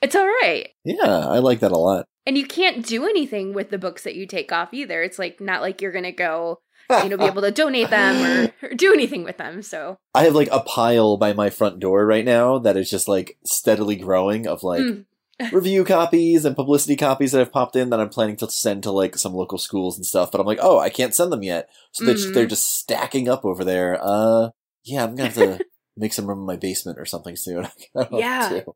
it's 0.00 0.16
all 0.16 0.26
right. 0.26 0.70
Yeah, 0.84 1.28
I 1.28 1.38
like 1.40 1.60
that 1.60 1.72
a 1.72 1.78
lot. 1.78 2.06
And 2.26 2.36
you 2.38 2.46
can't 2.46 2.84
do 2.84 3.04
anything 3.04 3.52
with 3.52 3.68
the 3.70 3.78
books 3.78 4.02
that 4.04 4.16
you 4.16 4.26
take 4.26 4.50
off 4.52 4.72
either. 4.72 5.02
It's 5.02 5.18
like 5.18 5.38
not 5.40 5.60
like 5.60 5.82
you're 5.82 5.92
gonna 5.92 6.12
go, 6.12 6.60
you 6.90 7.08
know, 7.08 7.16
be 7.16 7.24
able 7.24 7.42
to 7.42 7.50
donate 7.50 7.90
them 7.90 8.22
or, 8.22 8.52
or 8.70 8.74
do 8.74 8.92
anything 8.92 9.24
with 9.24 9.36
them. 9.38 9.62
So 9.62 9.98
I 10.14 10.24
have 10.24 10.34
like 10.34 10.48
a 10.52 10.60
pile 10.60 11.16
by 11.16 11.32
my 11.32 11.50
front 11.50 11.80
door 11.80 12.06
right 12.06 12.24
now 12.24 12.58
that 12.60 12.76
is 12.76 12.88
just 12.90 13.08
like 13.08 13.38
steadily 13.44 13.96
growing 13.96 14.46
of 14.46 14.62
like 14.62 14.80
Mm. 14.82 15.04
review 15.52 15.84
copies 15.84 16.46
and 16.46 16.56
publicity 16.56 16.96
copies 16.96 17.32
that 17.32 17.40
have 17.40 17.52
popped 17.52 17.76
in 17.76 17.90
that 17.90 18.00
I'm 18.00 18.08
planning 18.08 18.36
to 18.36 18.50
send 18.50 18.82
to 18.84 18.90
like 18.90 19.18
some 19.18 19.34
local 19.34 19.58
schools 19.58 19.96
and 19.98 20.06
stuff. 20.06 20.32
But 20.32 20.40
I'm 20.40 20.46
like, 20.46 20.60
oh, 20.62 20.78
I 20.78 20.88
can't 20.88 21.14
send 21.14 21.30
them 21.30 21.42
yet, 21.42 21.68
so 21.92 22.04
they're, 22.06 22.14
just, 22.14 22.28
Mhm. 22.28 22.34
they're 22.34 22.46
just 22.46 22.78
stacking 22.78 23.28
up 23.28 23.44
over 23.44 23.62
there. 23.62 23.98
Uh, 24.00 24.50
yeah, 24.84 25.04
I'm 25.04 25.14
gonna 25.14 25.28
have 25.28 25.34
to 25.34 25.58
make 25.96 26.14
some 26.14 26.26
room 26.26 26.38
in 26.38 26.46
my 26.46 26.56
basement 26.56 26.98
or 26.98 27.04
something 27.04 27.36
soon. 27.36 27.66
I 27.66 27.70
don't 27.94 27.94
know 27.94 28.00
what 28.00 28.10
to 28.12 28.18
Yeah. 28.18 28.48
do. 28.48 28.74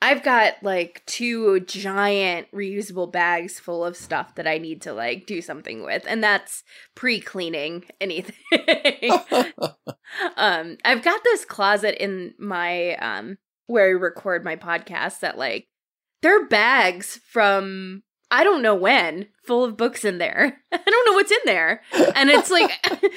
I've 0.00 0.22
got 0.22 0.54
like 0.62 1.02
two 1.06 1.60
giant 1.60 2.48
reusable 2.52 3.10
bags 3.10 3.58
full 3.58 3.84
of 3.84 3.96
stuff 3.96 4.34
that 4.34 4.46
I 4.46 4.58
need 4.58 4.82
to 4.82 4.92
like 4.92 5.26
do 5.26 5.40
something 5.40 5.82
with, 5.82 6.04
and 6.06 6.22
that's 6.22 6.62
pre-cleaning 6.94 7.84
anything. 8.00 8.36
um, 10.36 10.76
I've 10.84 11.02
got 11.02 11.24
this 11.24 11.44
closet 11.44 12.02
in 12.02 12.34
my 12.38 12.96
um 12.96 13.38
where 13.66 13.86
I 13.86 13.90
record 13.90 14.44
my 14.44 14.56
podcast 14.56 15.20
that 15.20 15.38
like 15.38 15.66
there 16.22 16.40
are 16.40 16.46
bags 16.46 17.18
from 17.28 18.03
I 18.30 18.44
don't 18.44 18.62
know 18.62 18.74
when 18.74 19.28
full 19.44 19.64
of 19.64 19.76
books 19.76 20.04
in 20.04 20.18
there. 20.18 20.60
I 20.72 20.76
don't 20.84 21.10
know 21.10 21.16
what's 21.16 21.30
in 21.30 21.38
there. 21.44 21.82
And 22.14 22.30
it's 22.30 22.50
like 22.50 22.70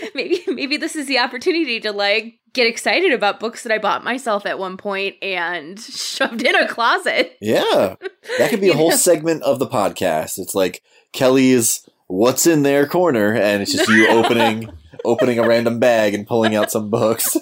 maybe 0.16 0.44
maybe 0.48 0.78
this 0.78 0.96
is 0.96 1.08
the 1.08 1.20
opportunity 1.20 1.80
to 1.82 1.92
like 1.92 2.40
get 2.54 2.68
excited 2.68 3.12
about 3.14 3.40
books 3.40 3.64
that 3.64 3.72
I 3.72 3.78
bought 3.78 4.04
myself 4.04 4.46
at 4.46 4.60
one 4.60 4.78
point 4.78 5.16
and 5.22 5.80
shoved 5.82 6.44
in 6.44 6.56
a 6.56 6.68
closet. 6.68 7.38
Yeah, 7.42 7.96
that 8.38 8.50
could 8.50 8.62
be 8.62 8.70
a 8.70 8.76
whole 8.76 8.92
know? 8.92 8.96
segment 8.96 9.44
of 9.44 9.60
the 9.60 9.68
podcast. 9.68 10.40
It's 10.40 10.56
like 10.56 10.84
Kelly's 11.14 11.88
"What's 12.08 12.46
in 12.46 12.64
Their" 12.64 12.88
corner, 12.88 13.34
and 13.34 13.62
it's 13.62 13.72
just 13.72 13.90
you 13.90 14.08
opening 14.10 14.70
opening 15.06 15.40
a 15.40 15.48
random 15.48 15.80
bag 15.80 16.14
and 16.14 16.28
pulling 16.28 16.56
out 16.56 16.72
some 16.72 16.90
books. 16.90 17.38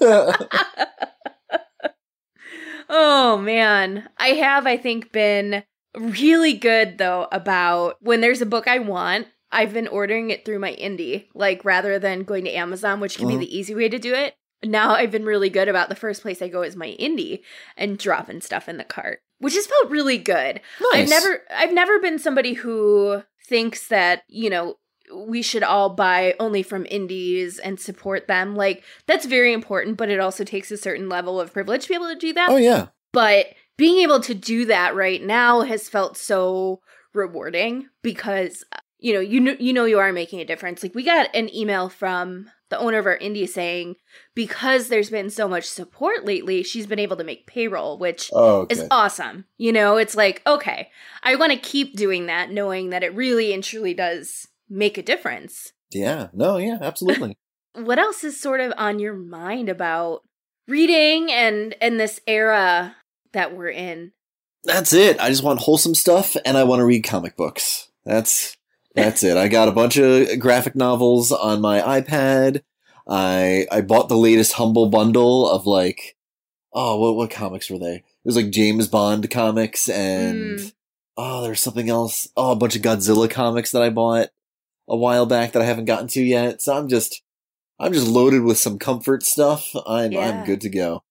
Oh 2.89 3.37
man. 3.37 4.07
I 4.17 4.29
have, 4.29 4.67
I 4.67 4.77
think, 4.77 5.11
been 5.11 5.63
really 5.97 6.53
good 6.53 6.97
though 6.97 7.27
about 7.31 7.97
when 8.01 8.21
there's 8.21 8.41
a 8.41 8.45
book 8.45 8.67
I 8.67 8.79
want, 8.79 9.27
I've 9.51 9.73
been 9.73 9.87
ordering 9.87 10.31
it 10.31 10.43
through 10.45 10.59
my 10.59 10.73
indie, 10.73 11.25
like 11.33 11.63
rather 11.63 11.97
than 11.99 12.23
going 12.23 12.45
to 12.45 12.51
Amazon, 12.55 12.99
which 12.99 13.17
can 13.17 13.27
Mhm. 13.27 13.39
be 13.39 13.45
the 13.45 13.57
easy 13.57 13.75
way 13.75 13.87
to 13.89 13.99
do 13.99 14.13
it. 14.13 14.35
Now 14.63 14.91
I've 14.95 15.11
been 15.11 15.25
really 15.25 15.49
good 15.49 15.67
about 15.67 15.89
the 15.89 15.95
first 15.95 16.21
place 16.21 16.41
I 16.41 16.47
go 16.47 16.61
is 16.63 16.75
my 16.75 16.95
indie 16.99 17.41
and 17.77 17.97
dropping 17.99 18.41
stuff 18.41 18.67
in 18.67 18.77
the 18.77 18.83
cart, 18.83 19.21
which 19.39 19.53
has 19.53 19.67
felt 19.67 19.91
really 19.91 20.17
good. 20.17 20.61
I've 20.93 21.09
never 21.09 21.43
I've 21.55 21.73
never 21.73 21.99
been 21.99 22.19
somebody 22.19 22.53
who 22.53 23.23
thinks 23.47 23.87
that, 23.89 24.23
you 24.27 24.49
know, 24.49 24.77
we 25.15 25.43
should 25.43 25.61
all 25.61 25.91
buy 25.91 26.33
only 26.39 26.63
from 26.63 26.87
indies 26.89 27.59
and 27.59 27.79
support 27.79 28.27
them. 28.27 28.55
Like 28.55 28.83
that's 29.05 29.25
very 29.27 29.53
important, 29.53 29.97
but 29.97 30.09
it 30.09 30.19
also 30.19 30.43
takes 30.43 30.71
a 30.71 30.77
certain 30.77 31.09
level 31.09 31.39
of 31.39 31.53
privilege 31.53 31.83
to 31.83 31.89
be 31.89 31.95
able 31.95 32.07
to 32.09 32.15
do 32.15 32.33
that. 32.33 32.49
Oh 32.49 32.55
yeah. 32.57 32.87
But 33.13 33.47
being 33.77 33.97
able 34.03 34.19
to 34.21 34.33
do 34.33 34.65
that 34.65 34.95
right 34.95 35.21
now 35.21 35.61
has 35.61 35.89
felt 35.89 36.17
so 36.17 36.81
rewarding 37.13 37.87
because 38.01 38.63
you 38.99 39.13
know 39.13 39.19
you 39.19 39.39
know 39.39 39.55
you 39.59 39.73
know 39.73 39.85
you 39.85 39.99
are 39.99 40.11
making 40.11 40.39
a 40.41 40.45
difference. 40.45 40.83
Like 40.83 40.95
we 40.95 41.03
got 41.03 41.33
an 41.35 41.53
email 41.55 41.89
from 41.89 42.49
the 42.69 42.79
owner 42.79 42.97
of 42.97 43.05
our 43.05 43.17
indie 43.19 43.47
saying 43.47 43.95
because 44.33 44.87
there's 44.87 45.11
been 45.11 45.29
so 45.29 45.47
much 45.47 45.65
support 45.65 46.25
lately, 46.25 46.63
she's 46.63 46.87
been 46.87 46.97
able 46.99 47.15
to 47.17 47.23
make 47.23 47.45
payroll, 47.45 47.99
which 47.99 48.31
Oh, 48.33 48.61
okay. 48.61 48.73
is 48.73 48.87
awesome. 48.89 49.45
You 49.57 49.71
know, 49.71 49.97
it's 49.97 50.15
like, 50.15 50.41
okay, 50.47 50.89
I 51.21 51.35
want 51.35 51.51
to 51.51 51.59
keep 51.59 51.95
doing 51.95 52.25
that, 52.25 52.49
knowing 52.49 52.89
that 52.89 53.03
it 53.03 53.13
really 53.13 53.53
and 53.53 53.63
truly 53.63 53.93
does 53.93 54.47
make 54.67 54.97
a 54.97 55.03
difference. 55.03 55.73
yeah. 55.91 56.29
No. 56.33 56.57
Yeah. 56.57 56.77
Absolutely. 56.81 57.37
What 57.77 57.99
else 57.99 58.23
is 58.23 58.39
sort 58.39 58.61
of 58.61 58.71
on 58.77 58.99
your 58.99 59.13
mind 59.13 59.67
about 59.67 60.21
reading 60.65 61.29
and 61.29 61.75
and 61.81 61.99
this 61.99 62.21
era 62.25 62.95
that 63.35 63.55
we're 63.55 63.69
in? 63.69 64.11
That's 64.63 64.91
it. 64.93 65.19
I 65.19 65.29
just 65.29 65.43
want 65.43 65.59
wholesome 65.61 65.93
stuff, 65.95 66.35
and 66.43 66.57
I 66.57 66.63
want 66.63 66.79
to 66.79 66.85
read 66.85 67.03
comic 67.03 67.37
books. 67.37 67.89
That's 68.03 68.57
that's 68.95 69.23
it. 69.23 69.37
I 69.37 69.47
got 69.47 69.67
a 69.67 69.71
bunch 69.73 69.97
of 69.97 70.39
graphic 70.39 70.75
novels 70.75 71.31
on 71.31 71.61
my 71.61 71.79
iPad. 72.01 72.61
I 73.07 73.67
I 73.71 73.81
bought 73.81 74.09
the 74.09 74.17
latest 74.17 74.53
Humble 74.53 74.89
bundle 74.89 75.47
of 75.47 75.67
like, 75.67 76.15
oh, 76.73 76.99
what 76.99 77.15
what 77.15 77.29
comics 77.29 77.69
were 77.69 77.77
they? 77.77 77.95
It 77.97 78.03
was 78.25 78.35
like 78.35 78.49
James 78.49 78.87
Bond 78.87 79.29
comics 79.29 79.87
and 79.87 80.57
Mm. 80.59 80.73
oh, 81.17 81.43
there's 81.43 81.61
something 81.61 81.89
else. 81.89 82.27
Oh, 82.35 82.51
a 82.51 82.55
bunch 82.55 82.75
of 82.75 82.81
Godzilla 82.81 83.29
comics 83.29 83.71
that 83.71 83.83
I 83.83 83.89
bought 83.91 84.29
a 84.89 84.95
while 84.97 85.25
back 85.27 85.51
that 85.51 85.61
I 85.61 85.65
haven't 85.65 85.85
gotten 85.85 86.07
to 86.09 86.23
yet. 86.23 86.61
So 86.63 86.75
I'm 86.75 86.87
just 86.89 87.21
I'm 87.79 87.93
just 87.93 88.07
loaded 88.07 88.41
with 88.41 88.57
some 88.57 88.79
comfort 88.79 89.21
stuff. 89.23 89.75
I'm 89.85 90.13
Yeah. 90.13 90.21
I'm 90.21 90.45
good 90.45 90.61
to 90.61 90.69
go. 90.69 91.03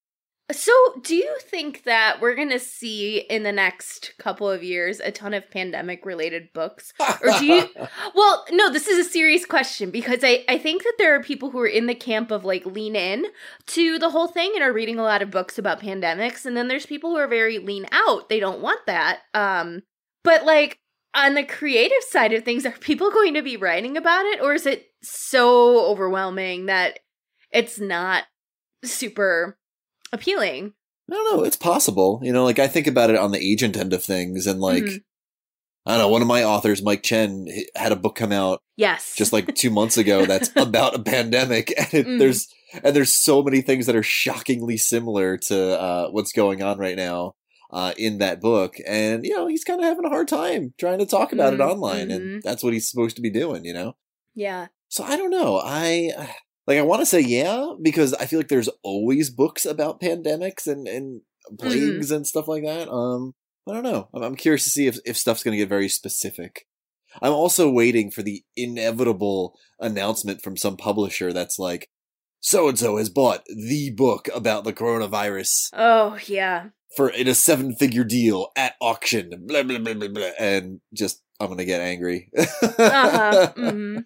So, 0.52 0.72
do 1.02 1.16
you 1.16 1.38
think 1.40 1.84
that 1.84 2.20
we're 2.20 2.34
going 2.34 2.50
to 2.50 2.58
see 2.58 3.18
in 3.18 3.44
the 3.44 3.52
next 3.52 4.12
couple 4.18 4.50
of 4.50 4.62
years 4.62 5.00
a 5.00 5.10
ton 5.10 5.32
of 5.32 5.50
pandemic 5.50 6.04
related 6.04 6.52
books? 6.52 6.92
Or 7.00 7.38
do 7.38 7.46
you 7.46 7.68
Well, 8.14 8.44
no, 8.50 8.70
this 8.70 8.86
is 8.86 9.06
a 9.06 9.10
serious 9.10 9.46
question 9.46 9.90
because 9.90 10.20
I, 10.22 10.44
I 10.46 10.58
think 10.58 10.82
that 10.82 10.96
there 10.98 11.14
are 11.14 11.22
people 11.22 11.50
who 11.50 11.60
are 11.60 11.66
in 11.66 11.86
the 11.86 11.94
camp 11.94 12.30
of 12.30 12.44
like 12.44 12.66
lean 12.66 12.94
in 12.94 13.24
to 13.68 13.98
the 13.98 14.10
whole 14.10 14.28
thing 14.28 14.52
and 14.54 14.62
are 14.62 14.72
reading 14.72 14.98
a 14.98 15.02
lot 15.02 15.22
of 15.22 15.30
books 15.30 15.56
about 15.56 15.80
pandemics. 15.80 16.44
And 16.44 16.54
then 16.54 16.68
there's 16.68 16.84
people 16.84 17.10
who 17.10 17.16
are 17.16 17.28
very 17.28 17.58
lean 17.58 17.86
out. 17.90 18.28
They 18.28 18.38
don't 18.38 18.60
want 18.60 18.84
that. 18.84 19.20
Um, 19.32 19.82
but 20.24 20.44
like 20.44 20.78
on 21.14 21.34
the 21.34 21.44
creative 21.44 22.02
side 22.02 22.34
of 22.34 22.44
things, 22.44 22.66
are 22.66 22.72
people 22.72 23.10
going 23.10 23.32
to 23.32 23.42
be 23.42 23.56
writing 23.56 23.96
about 23.96 24.26
it? 24.26 24.42
Or 24.42 24.52
is 24.52 24.66
it 24.66 24.88
so 25.02 25.86
overwhelming 25.86 26.66
that 26.66 26.98
it's 27.50 27.80
not 27.80 28.24
super 28.84 29.56
appealing? 30.14 30.72
I 31.10 31.14
don't 31.14 31.36
know. 31.36 31.44
It's 31.44 31.56
possible. 31.56 32.20
You 32.22 32.32
know, 32.32 32.44
like 32.44 32.58
I 32.58 32.66
think 32.68 32.86
about 32.86 33.10
it 33.10 33.16
on 33.16 33.30
the 33.32 33.38
agent 33.44 33.76
end 33.76 33.92
of 33.92 34.02
things, 34.02 34.46
and 34.46 34.60
like 34.60 34.84
Mhm. 34.84 35.02
I 35.86 35.90
don't 35.92 35.98
know. 35.98 36.08
One 36.08 36.22
of 36.22 36.28
my 36.28 36.42
authors, 36.42 36.82
Mike 36.82 37.02
Chen, 37.02 37.46
had 37.76 37.92
a 37.92 37.96
book 37.96 38.14
come 38.16 38.32
out 38.32 38.62
Yes. 38.78 39.14
just 39.16 39.32
like 39.34 39.54
two 39.54 39.68
months 39.78 39.98
ago 39.98 40.24
that's 40.24 40.50
about 40.56 40.94
a 40.94 40.98
pandemic, 41.02 41.74
and 41.76 41.92
it, 41.92 42.06
Mm. 42.06 42.18
there's 42.18 42.48
and 42.82 42.96
there's 42.96 43.12
so 43.12 43.42
many 43.42 43.60
things 43.60 43.84
that 43.86 43.94
are 43.94 44.02
shockingly 44.02 44.76
similar 44.78 45.36
to 45.36 45.80
uh, 45.80 46.08
what's 46.10 46.32
going 46.32 46.62
on 46.62 46.78
right 46.78 46.96
now 46.96 47.34
uh, 47.70 47.92
in 47.98 48.18
that 48.18 48.40
book, 48.40 48.76
and 48.86 49.24
you 49.26 49.34
know 49.36 49.46
he's 49.46 49.62
kind 49.64 49.80
of 49.80 49.84
having 49.86 50.04
a 50.06 50.08
hard 50.08 50.26
time 50.28 50.72
trying 50.78 50.98
to 51.00 51.06
talk 51.06 51.32
about 51.32 51.52
it 51.52 51.60
Mhm, 51.60 51.70
online, 51.72 52.08
mhm. 52.08 52.14
and 52.16 52.42
that's 52.42 52.62
what 52.64 52.72
he's 52.72 52.88
supposed 52.90 53.16
to 53.16 53.22
be 53.22 53.30
doing. 53.30 53.64
You 53.66 53.74
know. 53.74 53.96
yeah. 54.34 54.68
So 54.88 55.04
I 55.04 55.16
don't 55.16 55.30
know. 55.30 55.60
I 55.62 56.12
like 56.66 56.78
I 56.78 56.82
want 56.82 57.00
to 57.00 57.06
say 57.06 57.20
yeah 57.20 57.72
because 57.82 58.14
I 58.14 58.26
feel 58.26 58.38
like 58.38 58.48
there's 58.48 58.70
always 58.82 59.30
books 59.30 59.64
about 59.66 60.00
pandemics 60.00 60.66
and 60.66 60.86
and 60.88 61.20
plagues 61.58 62.10
and 62.10 62.26
stuff 62.26 62.48
like 62.48 62.64
that. 62.64 62.88
Um, 62.88 63.34
I 63.68 63.72
don't 63.74 63.82
know. 63.82 64.08
I'm, 64.14 64.22
I'm 64.22 64.36
curious 64.36 64.64
to 64.64 64.70
see 64.70 64.86
if 64.86 64.98
if 65.04 65.16
stuff's 65.16 65.42
going 65.42 65.52
to 65.52 65.58
get 65.62 65.68
very 65.68 65.88
specific. 65.88 66.66
I'm 67.22 67.32
also 67.32 67.70
waiting 67.70 68.10
for 68.10 68.22
the 68.22 68.42
inevitable 68.56 69.54
announcement 69.78 70.42
from 70.42 70.56
some 70.56 70.76
publisher 70.76 71.32
that's 71.32 71.60
like, 71.60 71.88
so 72.40 72.68
and 72.68 72.76
so 72.78 72.96
has 72.96 73.08
bought 73.08 73.44
the 73.46 73.90
book 73.96 74.28
about 74.34 74.64
the 74.64 74.72
coronavirus 74.72 75.68
Oh, 75.74 76.18
yeah. 76.26 76.70
for 76.96 77.08
in 77.08 77.28
a 77.28 77.34
seven 77.34 77.76
figure 77.76 78.02
deal 78.04 78.50
at 78.56 78.74
auction. 78.80 79.30
Blah 79.46 79.62
blah 79.62 79.78
blah 79.78 79.94
blah 79.94 80.08
blah, 80.08 80.30
and 80.40 80.80
just 80.92 81.22
I'm 81.38 81.48
gonna 81.48 81.64
get 81.64 81.80
angry. 81.80 82.30
uh-huh. 82.36 83.52
hmm 83.56 83.98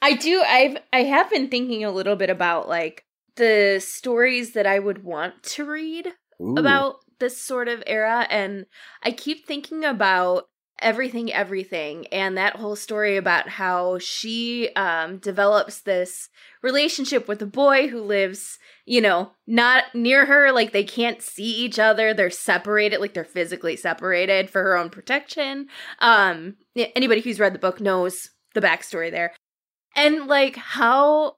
I 0.00 0.14
do 0.14 0.42
I've 0.42 0.78
I 0.92 1.04
have 1.04 1.30
been 1.30 1.48
thinking 1.48 1.84
a 1.84 1.90
little 1.90 2.16
bit 2.16 2.30
about 2.30 2.68
like 2.68 3.04
the 3.36 3.82
stories 3.84 4.52
that 4.52 4.66
I 4.66 4.78
would 4.78 5.04
want 5.04 5.42
to 5.42 5.64
read 5.64 6.08
Ooh. 6.40 6.56
about 6.56 6.96
this 7.18 7.40
sort 7.40 7.68
of 7.68 7.82
era 7.86 8.26
and 8.30 8.66
I 9.02 9.12
keep 9.12 9.46
thinking 9.46 9.84
about 9.84 10.48
everything 10.82 11.32
everything 11.32 12.06
and 12.08 12.36
that 12.36 12.56
whole 12.56 12.74
story 12.74 13.16
about 13.16 13.48
how 13.48 13.98
she 13.98 14.68
um 14.74 15.18
develops 15.18 15.82
this 15.82 16.28
relationship 16.62 17.28
with 17.28 17.40
a 17.40 17.46
boy 17.46 17.86
who 17.86 18.00
lives 18.00 18.58
you 18.84 19.00
know 19.00 19.30
not 19.46 19.84
near 19.94 20.26
her 20.26 20.50
like 20.50 20.72
they 20.72 20.82
can't 20.82 21.22
see 21.22 21.44
each 21.44 21.78
other 21.78 22.12
they're 22.12 22.30
separated 22.30 23.00
like 23.00 23.14
they're 23.14 23.24
physically 23.24 23.76
separated 23.76 24.50
for 24.50 24.62
her 24.62 24.76
own 24.76 24.90
protection 24.90 25.68
um 26.00 26.56
anybody 26.96 27.20
who's 27.20 27.38
read 27.38 27.54
the 27.54 27.60
book 27.60 27.80
knows 27.80 28.30
the 28.54 28.60
backstory 28.60 29.10
there 29.10 29.32
and 29.96 30.26
like 30.26 30.56
how 30.56 31.36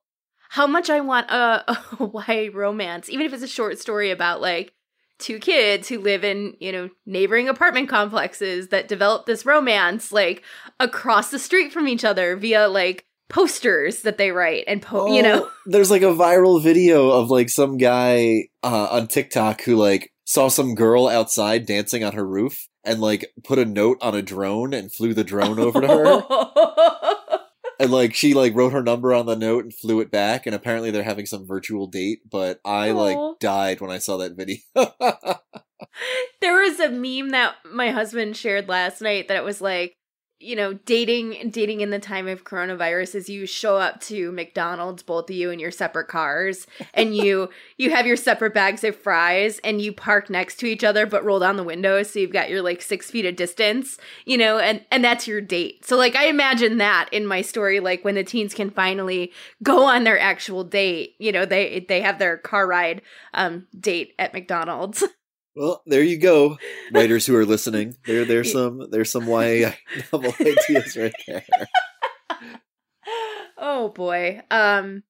how 0.50 0.66
much 0.66 0.90
i 0.90 1.00
want 1.00 1.30
a, 1.30 1.72
a 2.00 2.24
YA 2.28 2.50
romance 2.52 3.08
even 3.08 3.26
if 3.26 3.32
it's 3.32 3.42
a 3.42 3.48
short 3.48 3.78
story 3.78 4.10
about 4.10 4.40
like 4.40 4.72
two 5.18 5.38
kids 5.38 5.88
who 5.88 5.98
live 6.00 6.24
in 6.24 6.56
you 6.60 6.72
know 6.72 6.90
neighboring 7.06 7.48
apartment 7.48 7.88
complexes 7.88 8.68
that 8.68 8.88
develop 8.88 9.26
this 9.26 9.46
romance 9.46 10.12
like 10.12 10.42
across 10.80 11.30
the 11.30 11.38
street 11.38 11.72
from 11.72 11.86
each 11.88 12.04
other 12.04 12.36
via 12.36 12.68
like 12.68 13.06
posters 13.28 14.02
that 14.02 14.18
they 14.18 14.30
write 14.30 14.64
and 14.66 14.82
po- 14.82 15.12
you 15.12 15.22
know? 15.22 15.44
Oh, 15.44 15.52
there's 15.66 15.90
like 15.90 16.02
a 16.02 16.06
viral 16.06 16.62
video 16.62 17.10
of 17.10 17.30
like 17.30 17.48
some 17.48 17.78
guy 17.78 18.48
uh, 18.62 18.88
on 18.90 19.08
TikTok 19.08 19.62
who 19.62 19.76
like 19.76 20.12
saw 20.24 20.48
some 20.48 20.74
girl 20.74 21.08
outside 21.08 21.66
dancing 21.66 22.04
on 22.04 22.12
her 22.12 22.26
roof 22.26 22.68
and 22.84 23.00
like 23.00 23.32
put 23.42 23.58
a 23.58 23.64
note 23.64 23.98
on 24.00 24.14
a 24.14 24.22
drone 24.22 24.74
and 24.74 24.92
flew 24.92 25.14
the 25.14 25.24
drone 25.24 25.58
over 25.58 25.80
to 25.80 25.88
her 25.88 27.14
and 27.78 27.90
like 27.90 28.14
she 28.14 28.34
like 28.34 28.54
wrote 28.54 28.72
her 28.72 28.82
number 28.82 29.12
on 29.12 29.26
the 29.26 29.36
note 29.36 29.64
and 29.64 29.74
flew 29.74 30.00
it 30.00 30.10
back 30.10 30.46
and 30.46 30.54
apparently 30.54 30.90
they're 30.90 31.02
having 31.02 31.26
some 31.26 31.46
virtual 31.46 31.86
date 31.86 32.20
but 32.30 32.60
I 32.64 32.90
Aw. 32.90 32.94
like 32.94 33.38
died 33.40 33.80
when 33.80 33.90
I 33.90 33.98
saw 33.98 34.16
that 34.18 34.36
video. 34.36 34.58
there 36.40 36.60
was 36.60 36.80
a 36.80 36.88
meme 36.88 37.30
that 37.30 37.54
my 37.70 37.90
husband 37.90 38.36
shared 38.36 38.68
last 38.68 39.00
night 39.00 39.28
that 39.28 39.36
it 39.36 39.44
was 39.44 39.60
like 39.60 39.96
you 40.44 40.54
know 40.54 40.74
dating 40.84 41.50
dating 41.50 41.80
in 41.80 41.90
the 41.90 41.98
time 41.98 42.28
of 42.28 42.44
coronavirus 42.44 43.14
is 43.14 43.28
you 43.28 43.46
show 43.46 43.76
up 43.76 44.00
to 44.00 44.30
mcdonald's 44.32 45.02
both 45.02 45.30
of 45.30 45.34
you 45.34 45.50
in 45.50 45.58
your 45.58 45.70
separate 45.70 46.08
cars 46.08 46.66
and 46.92 47.16
you 47.24 47.48
you 47.78 47.90
have 47.90 48.06
your 48.06 48.16
separate 48.16 48.52
bags 48.52 48.84
of 48.84 48.94
fries 48.94 49.58
and 49.64 49.80
you 49.80 49.92
park 49.92 50.28
next 50.28 50.56
to 50.56 50.66
each 50.66 50.84
other 50.84 51.06
but 51.06 51.24
roll 51.24 51.38
down 51.38 51.56
the 51.56 51.64
windows 51.64 52.10
so 52.10 52.18
you've 52.18 52.32
got 52.32 52.50
your 52.50 52.62
like 52.62 52.82
six 52.82 53.10
feet 53.10 53.24
of 53.24 53.36
distance 53.36 53.98
you 54.24 54.36
know 54.36 54.58
and 54.58 54.84
and 54.90 55.02
that's 55.02 55.26
your 55.26 55.40
date. 55.40 55.84
So 55.84 55.96
like 55.96 56.14
i 56.14 56.26
imagine 56.26 56.78
that 56.78 57.08
in 57.12 57.26
my 57.26 57.40
story 57.40 57.80
like 57.80 58.04
when 58.04 58.14
the 58.14 58.24
teens 58.24 58.54
can 58.54 58.70
finally 58.70 59.32
go 59.62 59.84
on 59.84 60.04
their 60.04 60.18
actual 60.18 60.64
date 60.64 61.14
you 61.18 61.32
know 61.32 61.44
they 61.44 61.84
they 61.88 62.00
have 62.00 62.18
their 62.18 62.36
car 62.38 62.66
ride 62.66 63.02
um 63.32 63.66
date 63.78 64.14
at 64.18 64.34
mcdonald's 64.34 65.04
well, 65.54 65.82
there 65.86 66.02
you 66.02 66.18
go, 66.18 66.58
writers 66.92 67.26
who 67.26 67.36
are 67.36 67.46
listening. 67.46 67.96
There 68.06 68.24
there's 68.24 68.52
some 68.52 68.88
there's 68.90 69.10
some 69.10 69.26
YA 69.28 69.72
novel 70.12 70.34
ideas 70.40 70.96
right 70.96 71.14
there. 71.26 71.44
oh 73.56 73.88
boy. 73.90 74.42
Um 74.50 75.02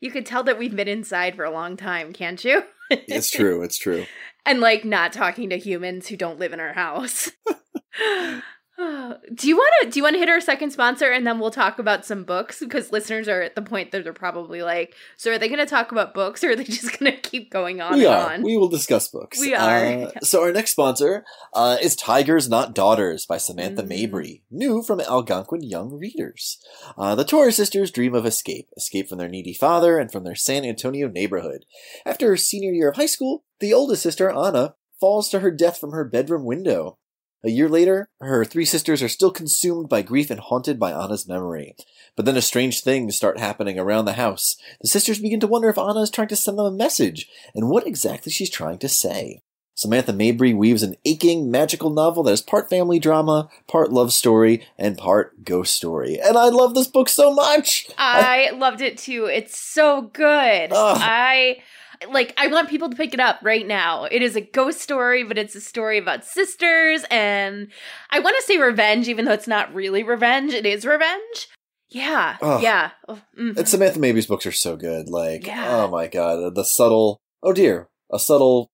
you 0.00 0.10
could 0.10 0.26
tell 0.26 0.44
that 0.44 0.58
we've 0.58 0.76
been 0.76 0.88
inside 0.88 1.34
for 1.34 1.44
a 1.44 1.50
long 1.50 1.76
time, 1.76 2.12
can't 2.12 2.42
you? 2.44 2.62
It's 2.90 3.30
true, 3.30 3.62
it's 3.62 3.76
true. 3.76 4.06
and 4.46 4.60
like 4.60 4.84
not 4.84 5.12
talking 5.12 5.50
to 5.50 5.58
humans 5.58 6.08
who 6.08 6.16
don't 6.16 6.38
live 6.38 6.52
in 6.52 6.60
our 6.60 6.72
house. 6.72 7.30
do 9.34 9.48
you 9.48 9.56
want 9.56 9.72
to 9.82 9.90
do 9.90 9.98
you 9.98 10.02
want 10.04 10.14
to 10.14 10.20
hit 10.20 10.28
our 10.28 10.40
second 10.40 10.70
sponsor 10.70 11.10
and 11.10 11.26
then 11.26 11.40
we'll 11.40 11.50
talk 11.50 11.80
about 11.80 12.06
some 12.06 12.22
books 12.22 12.60
because 12.60 12.92
listeners 12.92 13.26
are 13.26 13.42
at 13.42 13.56
the 13.56 13.62
point 13.62 13.90
that 13.90 14.04
they're 14.04 14.12
probably 14.12 14.62
like, 14.62 14.94
so 15.16 15.32
are 15.32 15.38
they 15.38 15.48
going 15.48 15.58
to 15.58 15.66
talk 15.66 15.90
about 15.90 16.14
books 16.14 16.44
or 16.44 16.50
are 16.50 16.56
they 16.56 16.64
just 16.78 16.98
going 16.98 17.10
to 17.10 17.20
keep 17.20 17.50
going 17.50 17.80
on 17.80 17.94
we 17.94 18.06
and 18.06 18.14
are. 18.14 18.32
on? 18.34 18.42
We 18.42 18.56
will 18.56 18.68
discuss 18.68 19.08
books. 19.08 19.40
We 19.40 19.54
are. 19.54 19.84
Uh, 19.84 20.10
so 20.22 20.42
our 20.42 20.52
next 20.52 20.72
sponsor 20.72 21.24
uh, 21.54 21.78
is 21.82 21.96
Tigers 21.96 22.48
Not 22.48 22.74
Daughters 22.74 23.26
by 23.26 23.38
Samantha 23.38 23.82
Mm. 23.82 23.88
Mabry, 23.88 24.42
new 24.50 24.82
from 24.82 25.00
Algonquin 25.00 25.62
Young 25.62 25.92
Readers. 25.98 26.58
Uh, 26.96 27.14
the 27.14 27.24
Torres 27.24 27.56
sisters 27.56 27.90
dream 27.90 28.14
of 28.14 28.26
escape, 28.26 28.68
escape 28.76 29.08
from 29.08 29.18
their 29.18 29.28
needy 29.28 29.54
father 29.54 29.98
and 29.98 30.12
from 30.12 30.24
their 30.24 30.34
San 30.34 30.64
Antonio 30.64 31.08
neighborhood. 31.08 31.64
After 32.06 32.28
her 32.28 32.36
senior 32.36 32.72
year 32.72 32.90
of 32.90 32.96
high 32.96 33.06
school, 33.06 33.44
the 33.60 33.72
oldest 33.74 34.02
sister, 34.02 34.30
Anna, 34.30 34.74
falls 35.00 35.28
to 35.30 35.40
her 35.40 35.50
death 35.50 35.78
from 35.78 35.92
her 35.92 36.04
bedroom 36.04 36.44
window. 36.44 36.98
A 37.44 37.50
year 37.50 37.68
later, 37.68 38.08
her 38.20 38.44
three 38.44 38.64
sisters 38.64 39.02
are 39.02 39.08
still 39.08 39.30
consumed 39.30 39.88
by 39.88 40.02
grief 40.02 40.30
and 40.30 40.40
haunted 40.40 40.78
by 40.78 40.92
Anna's 40.92 41.28
memory. 41.28 41.76
But 42.16 42.24
then 42.24 42.36
a 42.36 42.42
strange 42.42 42.80
thing 42.80 43.10
start 43.12 43.38
happening 43.38 43.78
around 43.78 44.06
the 44.06 44.14
house. 44.14 44.56
The 44.80 44.88
sisters 44.88 45.20
begin 45.20 45.38
to 45.40 45.46
wonder 45.46 45.68
if 45.68 45.78
Anna 45.78 46.00
is 46.00 46.10
trying 46.10 46.28
to 46.28 46.36
send 46.36 46.58
them 46.58 46.66
a 46.66 46.70
message 46.72 47.28
and 47.54 47.68
what 47.68 47.86
exactly 47.86 48.32
she's 48.32 48.50
trying 48.50 48.78
to 48.78 48.88
say. 48.88 49.40
Samantha 49.78 50.12
Mabry 50.12 50.52
weaves 50.52 50.82
an 50.82 50.96
aching, 51.04 51.52
magical 51.52 51.90
novel 51.90 52.24
that 52.24 52.32
is 52.32 52.42
part 52.42 52.68
family 52.68 52.98
drama, 52.98 53.48
part 53.68 53.92
love 53.92 54.12
story, 54.12 54.66
and 54.76 54.98
part 54.98 55.44
ghost 55.44 55.72
story. 55.72 56.18
And 56.18 56.36
I 56.36 56.48
love 56.48 56.74
this 56.74 56.88
book 56.88 57.08
so 57.08 57.32
much! 57.32 57.86
I, 57.96 58.48
I 58.48 58.56
loved 58.56 58.80
it 58.80 58.98
too. 58.98 59.26
It's 59.26 59.56
so 59.56 60.02
good. 60.02 60.72
Ugh. 60.72 60.98
I 61.00 61.58
like 62.10 62.34
I 62.36 62.46
want 62.48 62.68
people 62.68 62.90
to 62.90 62.96
pick 62.96 63.14
it 63.14 63.20
up 63.20 63.40
right 63.42 63.66
now. 63.66 64.04
It 64.04 64.22
is 64.22 64.36
a 64.36 64.40
ghost 64.40 64.80
story, 64.80 65.24
but 65.24 65.38
it's 65.38 65.54
a 65.54 65.60
story 65.60 65.98
about 65.98 66.24
sisters 66.24 67.04
and 67.10 67.68
I 68.10 68.20
want 68.20 68.36
to 68.38 68.42
say 68.42 68.56
revenge 68.58 69.08
even 69.08 69.24
though 69.24 69.32
it's 69.32 69.48
not 69.48 69.74
really 69.74 70.02
revenge. 70.02 70.52
It 70.52 70.66
is 70.66 70.84
revenge. 70.86 71.48
Yeah. 71.90 72.36
Ugh. 72.42 72.62
Yeah. 72.62 72.90
Oh, 73.08 73.20
mhm. 73.38 73.56
And 73.56 73.68
Samantha 73.68 73.98
Mabry's 73.98 74.26
books 74.26 74.46
are 74.46 74.52
so 74.52 74.76
good. 74.76 75.08
Like, 75.08 75.46
Yeah. 75.46 75.64
oh 75.84 75.88
my 75.88 76.06
god, 76.06 76.54
the 76.54 76.64
subtle, 76.64 77.18
oh 77.42 77.52
dear, 77.52 77.88
a 78.12 78.18
subtle 78.18 78.68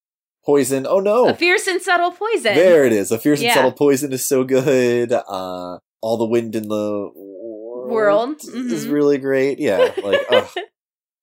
poison. 0.44 0.86
Oh 0.86 0.98
no! 1.00 1.28
A 1.28 1.34
fierce 1.34 1.66
and 1.68 1.80
subtle 1.80 2.10
poison. 2.10 2.54
There 2.54 2.84
it 2.84 2.92
is. 2.92 3.10
A 3.12 3.18
fierce 3.18 3.40
and 3.40 3.52
subtle 3.52 3.72
poison 3.72 4.12
is 4.12 4.26
so 4.26 4.42
good. 4.44 5.12
Uh, 5.12 5.78
all 6.02 6.16
the 6.18 6.26
wind 6.26 6.54
in 6.56 6.68
the 6.68 7.10
world, 7.14 7.90
World. 7.90 8.36
is 8.42 8.86
Mhm. 8.86 8.92
really 8.92 9.18
great. 9.18 9.58
Yeah, 9.60 9.92
like 10.02 10.20
ugh. 10.30 10.48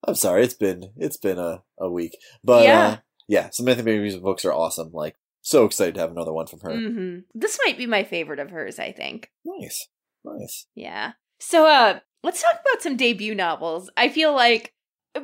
I'm 0.08 0.16
sorry, 0.16 0.44
it's 0.44 0.54
been 0.54 0.92
it's 0.98 1.18
been 1.18 1.38
a, 1.40 1.64
a 1.80 1.90
week, 1.90 2.18
but 2.44 2.66
Yeah. 2.66 2.80
uh, 2.88 2.98
yeah, 3.28 3.50
Samantha 3.52 3.84
Mabry's 3.84 4.18
books 4.18 4.44
are 4.46 4.54
awesome. 4.54 4.92
Like, 4.92 5.16
so 5.42 5.66
excited 5.66 5.96
to 5.96 6.02
have 6.02 6.12
another 6.12 6.34
one 6.34 6.48
from 6.48 6.60
her. 6.62 6.76
hmm 6.76 7.20
This 7.34 7.60
might 7.66 7.78
be 7.78 7.86
my 7.86 8.04
favorite 8.04 8.40
of 8.40 8.50
hers, 8.50 8.80
I 8.80 8.92
think. 8.92 9.30
Nice, 9.46 9.88
nice. 10.26 10.66
Yeah. 10.76 11.14
So 11.40 11.66
uh 11.66 12.00
let's 12.24 12.42
talk 12.42 12.54
about 12.62 12.82
some 12.82 12.98
debut 12.98 13.34
novels. 13.36 13.90
I 13.98 14.10
feel 14.10 14.34
like 14.34 14.74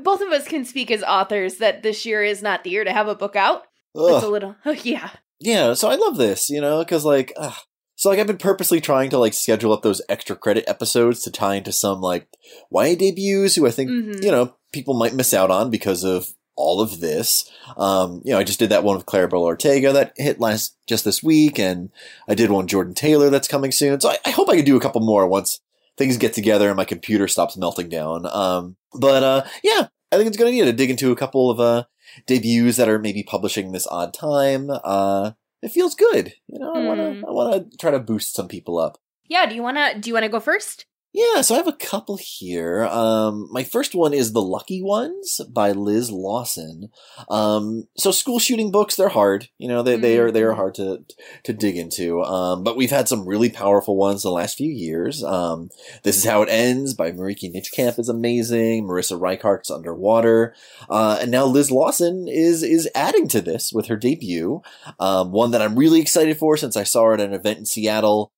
both 0.04 0.22
of 0.22 0.30
us 0.30 0.48
can 0.48 0.66
speak 0.66 0.92
as 0.92 1.04
authors 1.04 1.58
that 1.58 1.82
this 1.84 2.06
year 2.06 2.24
is 2.24 2.42
not 2.42 2.64
the 2.64 2.70
year 2.72 2.84
to 2.84 2.92
have 2.94 3.08
a 3.08 3.16
book 3.16 3.36
out. 3.36 3.64
It's 3.96 4.24
a 4.26 4.30
little 4.30 4.56
oh, 4.66 4.72
yeah. 4.84 5.10
Yeah, 5.40 5.74
so 5.76 5.90
I 5.90 5.96
love 5.96 6.18
this, 6.18 6.50
you 6.50 6.60
know, 6.62 6.80
because 6.84 7.06
like, 7.06 7.32
ugh. 7.38 7.54
so 7.96 8.10
like 8.10 8.20
I've 8.20 8.28
been 8.28 8.38
purposely 8.38 8.82
trying 8.82 9.10
to 9.12 9.18
like 9.20 9.34
schedule 9.34 9.72
up 9.74 9.82
those 9.84 10.02
extra 10.10 10.36
credit 10.36 10.66
episodes 10.68 11.22
to 11.24 11.32
tie 11.32 11.56
into 11.56 11.72
some 11.72 12.02
like 12.02 12.28
YA 12.72 12.96
debuts 12.96 13.56
who 13.56 13.66
I 13.68 13.72
think 13.72 13.90
Mhm. 13.92 14.24
you 14.24 14.32
know 14.32 14.56
people 14.72 14.94
might 14.94 15.14
miss 15.14 15.34
out 15.34 15.52
on 15.52 15.70
because 15.70 16.04
of 16.04 16.28
all 16.56 16.82
of 16.82 17.00
this. 17.00 17.50
Um, 17.78 18.22
you 18.26 18.32
know, 18.34 18.40
I 18.40 18.44
just 18.44 18.58
did 18.60 18.70
that 18.70 18.84
one 18.84 18.98
with 18.98 19.06
Claribel 19.06 19.42
Ortega 19.42 19.94
that 19.94 20.14
hit 20.18 20.40
last 20.40 20.76
just 20.88 21.06
this 21.06 21.22
week, 21.22 21.60
and 21.60 21.92
I 22.28 22.34
did 22.36 22.50
one 22.50 22.68
Jordan 22.68 22.94
Taylor 22.96 23.30
that's 23.30 23.48
coming 23.48 23.72
soon. 23.72 24.00
So 24.02 24.10
I, 24.10 24.18
I 24.26 24.32
hope 24.32 24.50
I 24.50 24.56
can 24.56 24.66
do 24.66 24.76
a 24.78 24.82
couple 24.82 25.02
more 25.02 25.28
once 25.28 25.60
things 25.98 26.18
get 26.18 26.34
together 26.34 26.68
and 26.68 26.78
my 26.78 26.86
computer 26.86 27.28
stops 27.28 27.58
melting 27.58 27.90
down. 27.90 28.26
Um, 28.32 28.76
but 28.94 29.24
uh, 29.24 29.44
yeah, 29.64 29.88
I 30.12 30.18
think 30.18 30.28
it's 30.28 30.38
going 30.38 30.52
to 30.52 30.58
need 30.58 30.66
to 30.66 30.74
dig 30.74 30.90
into 30.90 31.12
a 31.12 31.16
couple 31.16 31.50
of 31.52 31.60
uh, 31.60 31.84
debuts 32.28 32.78
that 32.78 32.90
are 32.90 33.00
maybe 33.00 33.22
publishing 33.24 33.72
this 33.72 33.88
odd 33.88 34.14
time. 34.14 34.70
Uh, 34.84 35.32
it 35.62 35.70
feels 35.70 35.94
good, 35.96 36.34
you 36.48 36.58
know. 36.60 36.74
I 36.74 36.80
want 36.86 37.00
Mm. 37.00 37.22
to, 37.22 37.28
I 37.28 37.32
want 37.32 37.72
to 37.72 37.78
try 37.78 37.92
to 37.92 38.00
boost 38.00 38.36
some 38.36 38.48
people 38.48 38.78
up. 38.80 38.98
Yeah, 39.30 39.46
do 39.46 39.54
you 39.56 39.62
wanna 39.62 40.00
do 40.00 40.10
you 40.10 40.14
wanna 40.16 40.30
go 40.30 40.40
first? 40.40 40.87
Yeah, 41.14 41.42
so 41.42 41.56
I 41.56 41.58
have 41.58 41.68
a 41.68 41.74
couple 41.74 42.20
here. 42.22 42.84
Um, 42.84 43.48
my 43.52 43.64
first 43.64 43.96
one 43.96 44.14
is 44.14 44.34
The 44.34 44.42
Lucky 44.42 44.84
Ones 44.84 45.42
by 45.50 45.72
Liz 45.72 46.12
Lawson. 46.12 46.90
Um, 47.30 47.88
so 47.98 48.12
school 48.12 48.38
shooting 48.38 48.72
books, 48.72 48.96
they're 48.96 49.10
hard. 49.10 49.48
You 49.58 49.68
know, 49.68 49.82
they, 49.82 49.96
they 49.96 50.20
are, 50.20 50.30
they 50.30 50.44
are 50.44 50.54
hard 50.54 50.76
to, 50.76 51.06
to 51.44 51.54
dig 51.54 51.76
into. 51.76 52.22
Um, 52.22 52.64
but 52.64 52.78
we've 52.78 52.92
had 52.92 53.08
some 53.08 53.28
really 53.28 53.50
powerful 53.50 53.98
ones 53.98 54.22
the 54.22 54.30
last 54.30 54.58
few 54.58 54.70
years. 54.70 55.24
Um, 55.24 55.70
This 56.04 56.18
is 56.18 56.26
How 56.26 56.44
It 56.44 56.50
Ends 56.50 56.94
by 56.94 57.12
Marieke 57.12 57.52
Nijkamp 57.56 57.98
is 57.98 58.10
amazing. 58.10 58.86
Marisa 58.86 59.20
Reichardt's 59.20 59.72
Underwater. 59.72 60.54
Uh, 60.88 61.18
and 61.22 61.32
now 61.32 61.46
Liz 61.46 61.72
Lawson 61.72 62.28
is, 62.28 62.62
is 62.62 62.88
adding 62.94 63.28
to 63.30 63.42
this 63.42 63.72
with 63.74 63.88
her 63.88 63.98
debut. 63.98 64.62
Um, 65.00 65.32
one 65.32 65.50
that 65.52 65.64
I'm 65.64 65.80
really 65.80 66.02
excited 66.02 66.38
for 66.38 66.58
since 66.58 66.78
I 66.78 66.84
saw 66.84 67.06
her 67.06 67.14
at 67.14 67.22
an 67.22 67.34
event 67.34 67.60
in 67.60 67.66
Seattle. 67.66 68.32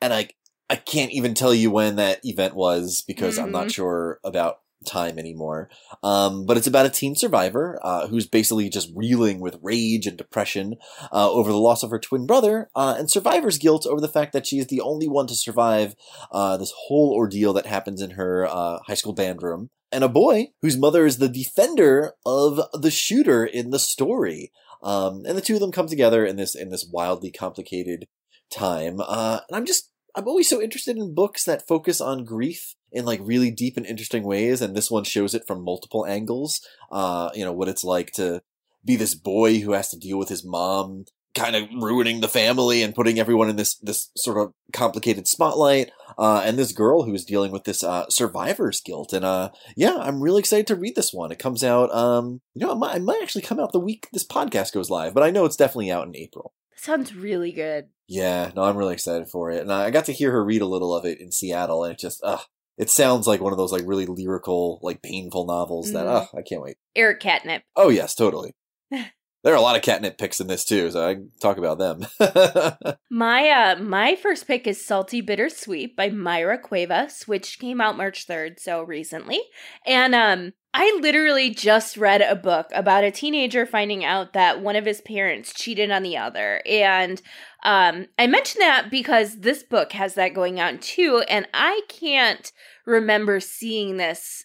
And 0.00 0.14
I, 0.14 0.30
I 0.72 0.76
can't 0.76 1.12
even 1.12 1.34
tell 1.34 1.52
you 1.52 1.70
when 1.70 1.96
that 1.96 2.24
event 2.24 2.54
was 2.54 3.02
because 3.06 3.38
I'm 3.38 3.52
not 3.52 3.66
Mhm. 3.66 3.74
sure 3.74 4.20
about 4.24 4.60
time 4.86 5.18
anymore. 5.18 5.68
Um, 6.02 6.46
but 6.46 6.56
it's 6.56 6.66
about 6.66 6.86
a 6.86 6.90
teen 6.90 7.14
survivor 7.14 7.78
uh, 7.82 8.06
who's 8.06 8.26
basically 8.26 8.70
just 8.70 8.90
reeling 8.94 9.38
with 9.38 9.58
rage 9.60 10.06
and 10.06 10.16
depression 10.16 10.76
uh, 11.12 11.30
over 11.30 11.52
the 11.52 11.58
loss 11.58 11.82
of 11.82 11.90
her 11.90 11.98
twin 11.98 12.26
brother 12.26 12.70
uh, 12.74 12.94
and 12.98 13.10
survivor's 13.10 13.58
guilt 13.58 13.86
over 13.86 14.00
the 14.00 14.08
fact 14.08 14.32
that 14.32 14.46
she 14.46 14.58
is 14.58 14.68
the 14.68 14.80
only 14.80 15.06
one 15.06 15.26
to 15.26 15.34
survive 15.34 15.94
uh, 16.32 16.56
this 16.56 16.72
whole 16.86 17.12
ordeal 17.14 17.52
that 17.52 17.66
happens 17.66 18.00
in 18.00 18.12
her 18.12 18.46
uh, 18.46 18.78
high 18.86 18.94
school 18.94 19.12
band 19.12 19.42
room. 19.42 19.68
And 19.92 20.02
a 20.02 20.08
boy 20.08 20.48
whose 20.62 20.78
mother 20.78 21.04
is 21.04 21.18
the 21.18 21.28
defender 21.28 22.14
of 22.24 22.60
the 22.72 22.90
shooter 22.90 23.44
in 23.44 23.72
the 23.72 23.78
story. 23.78 24.50
Um, 24.82 25.24
and 25.26 25.36
the 25.36 25.42
two 25.42 25.54
of 25.54 25.60
them 25.60 25.70
come 25.70 25.86
together 25.86 26.24
in 26.24 26.36
this 26.36 26.54
in 26.54 26.70
this 26.70 26.88
wildly 26.90 27.30
complicated 27.30 28.08
time. 28.50 29.00
Uh, 29.00 29.40
and 29.48 29.56
I'm 29.56 29.66
just 29.66 29.91
I'm 30.14 30.28
always 30.28 30.48
so 30.48 30.60
interested 30.60 30.96
in 30.96 31.14
books 31.14 31.44
that 31.44 31.66
focus 31.66 32.00
on 32.00 32.24
grief 32.24 32.74
in 32.90 33.04
like 33.04 33.20
really 33.22 33.50
deep 33.50 33.76
and 33.76 33.86
interesting 33.86 34.24
ways, 34.24 34.60
and 34.60 34.76
this 34.76 34.90
one 34.90 35.04
shows 35.04 35.34
it 35.34 35.46
from 35.46 35.64
multiple 35.64 36.06
angles. 36.06 36.60
Uh, 36.90 37.30
you 37.34 37.44
know 37.44 37.52
what 37.52 37.68
it's 37.68 37.84
like 37.84 38.12
to 38.12 38.42
be 38.84 38.96
this 38.96 39.14
boy 39.14 39.60
who 39.60 39.72
has 39.72 39.90
to 39.90 39.98
deal 39.98 40.18
with 40.18 40.28
his 40.28 40.44
mom 40.44 41.06
kind 41.34 41.56
of 41.56 41.68
ruining 41.80 42.20
the 42.20 42.28
family 42.28 42.82
and 42.82 42.94
putting 42.94 43.18
everyone 43.18 43.48
in 43.48 43.56
this 43.56 43.76
this 43.76 44.10
sort 44.16 44.38
of 44.38 44.52
complicated 44.72 45.26
spotlight. 45.26 45.90
Uh, 46.18 46.42
and 46.44 46.58
this 46.58 46.72
girl 46.72 47.04
who's 47.04 47.24
dealing 47.24 47.52
with 47.52 47.64
this 47.64 47.82
uh, 47.82 48.06
survivor's 48.10 48.82
guilt. 48.82 49.14
And 49.14 49.24
uh, 49.24 49.50
yeah, 49.76 49.96
I'm 49.96 50.20
really 50.20 50.40
excited 50.40 50.66
to 50.66 50.76
read 50.76 50.94
this 50.94 51.12
one. 51.12 51.32
It 51.32 51.38
comes 51.38 51.64
out, 51.64 51.92
um, 51.94 52.42
you 52.52 52.66
know, 52.66 52.72
it 52.72 52.76
might, 52.76 52.96
it 52.96 53.02
might 53.02 53.22
actually 53.22 53.42
come 53.42 53.58
out 53.58 53.72
the 53.72 53.80
week 53.80 54.08
this 54.12 54.26
podcast 54.26 54.74
goes 54.74 54.90
live, 54.90 55.14
but 55.14 55.22
I 55.22 55.30
know 55.30 55.46
it's 55.46 55.56
definitely 55.56 55.90
out 55.90 56.06
in 56.06 56.14
April. 56.14 56.52
Sounds 56.76 57.14
really 57.14 57.52
good. 57.52 57.88
Yeah, 58.12 58.50
no, 58.54 58.64
I'm 58.64 58.76
really 58.76 58.92
excited 58.92 59.28
for 59.28 59.50
it. 59.50 59.62
And 59.62 59.72
I 59.72 59.90
got 59.90 60.04
to 60.04 60.12
hear 60.12 60.30
her 60.32 60.44
read 60.44 60.60
a 60.60 60.66
little 60.66 60.94
of 60.94 61.06
it 61.06 61.18
in 61.18 61.32
Seattle, 61.32 61.82
and 61.84 61.94
it 61.94 61.98
just, 61.98 62.20
ugh, 62.22 62.40
it 62.76 62.90
sounds 62.90 63.26
like 63.26 63.40
one 63.40 63.52
of 63.52 63.58
those 63.58 63.72
like 63.72 63.84
really 63.86 64.04
lyrical, 64.04 64.78
like 64.82 65.00
painful 65.00 65.46
novels 65.46 65.92
that, 65.92 66.06
Mhm. 66.06 66.10
ugh, 66.22 66.28
I 66.36 66.42
can't 66.42 66.60
wait. 66.62 66.76
Eric 66.94 67.20
Catnip. 67.20 67.62
Oh 67.74 67.88
yes, 67.88 68.14
totally. 68.14 68.52
there 69.42 69.52
are 69.52 69.56
a 69.56 69.60
lot 69.60 69.76
of 69.76 69.82
catnip 69.82 70.18
picks 70.18 70.40
in 70.40 70.46
this 70.46 70.64
too, 70.64 70.90
so 70.90 71.08
I 71.08 71.16
talk 71.40 71.58
about 71.58 71.78
them. 71.78 72.06
My 73.10 73.50
uh 73.50 73.76
my 73.76 74.16
first 74.16 74.46
pick 74.46 74.66
is 74.66 74.84
Salty 74.84 75.20
Bittersweet 75.20 75.94
by 75.96 76.08
Mayra 76.08 76.60
Cuevas, 76.60 77.28
which 77.28 77.58
came 77.58 77.80
out 77.80 77.96
March 77.96 78.26
3rd, 78.26 78.58
so 78.58 78.82
recently. 78.82 79.40
And 79.86 80.14
um 80.14 80.52
I 80.74 80.98
literally 81.02 81.50
just 81.50 81.98
read 81.98 82.22
a 82.22 82.34
book 82.34 82.68
about 82.72 83.04
a 83.04 83.10
teenager 83.10 83.66
finding 83.66 84.02
out 84.02 84.32
that 84.32 84.62
one 84.62 84.76
of 84.76 84.86
his 84.86 85.02
parents 85.02 85.52
cheated 85.52 85.90
on 85.90 86.02
the 86.02 86.16
other. 86.16 86.62
And 86.64 87.20
um 87.64 88.06
I 88.18 88.26
mention 88.28 88.60
that 88.60 88.90
because 88.90 89.40
this 89.40 89.62
book 89.62 89.92
has 89.92 90.14
that 90.14 90.34
going 90.34 90.60
on 90.60 90.78
too, 90.78 91.22
and 91.28 91.46
I 91.52 91.82
can't 91.88 92.50
remember 92.86 93.40
seeing 93.40 93.96
this 93.96 94.44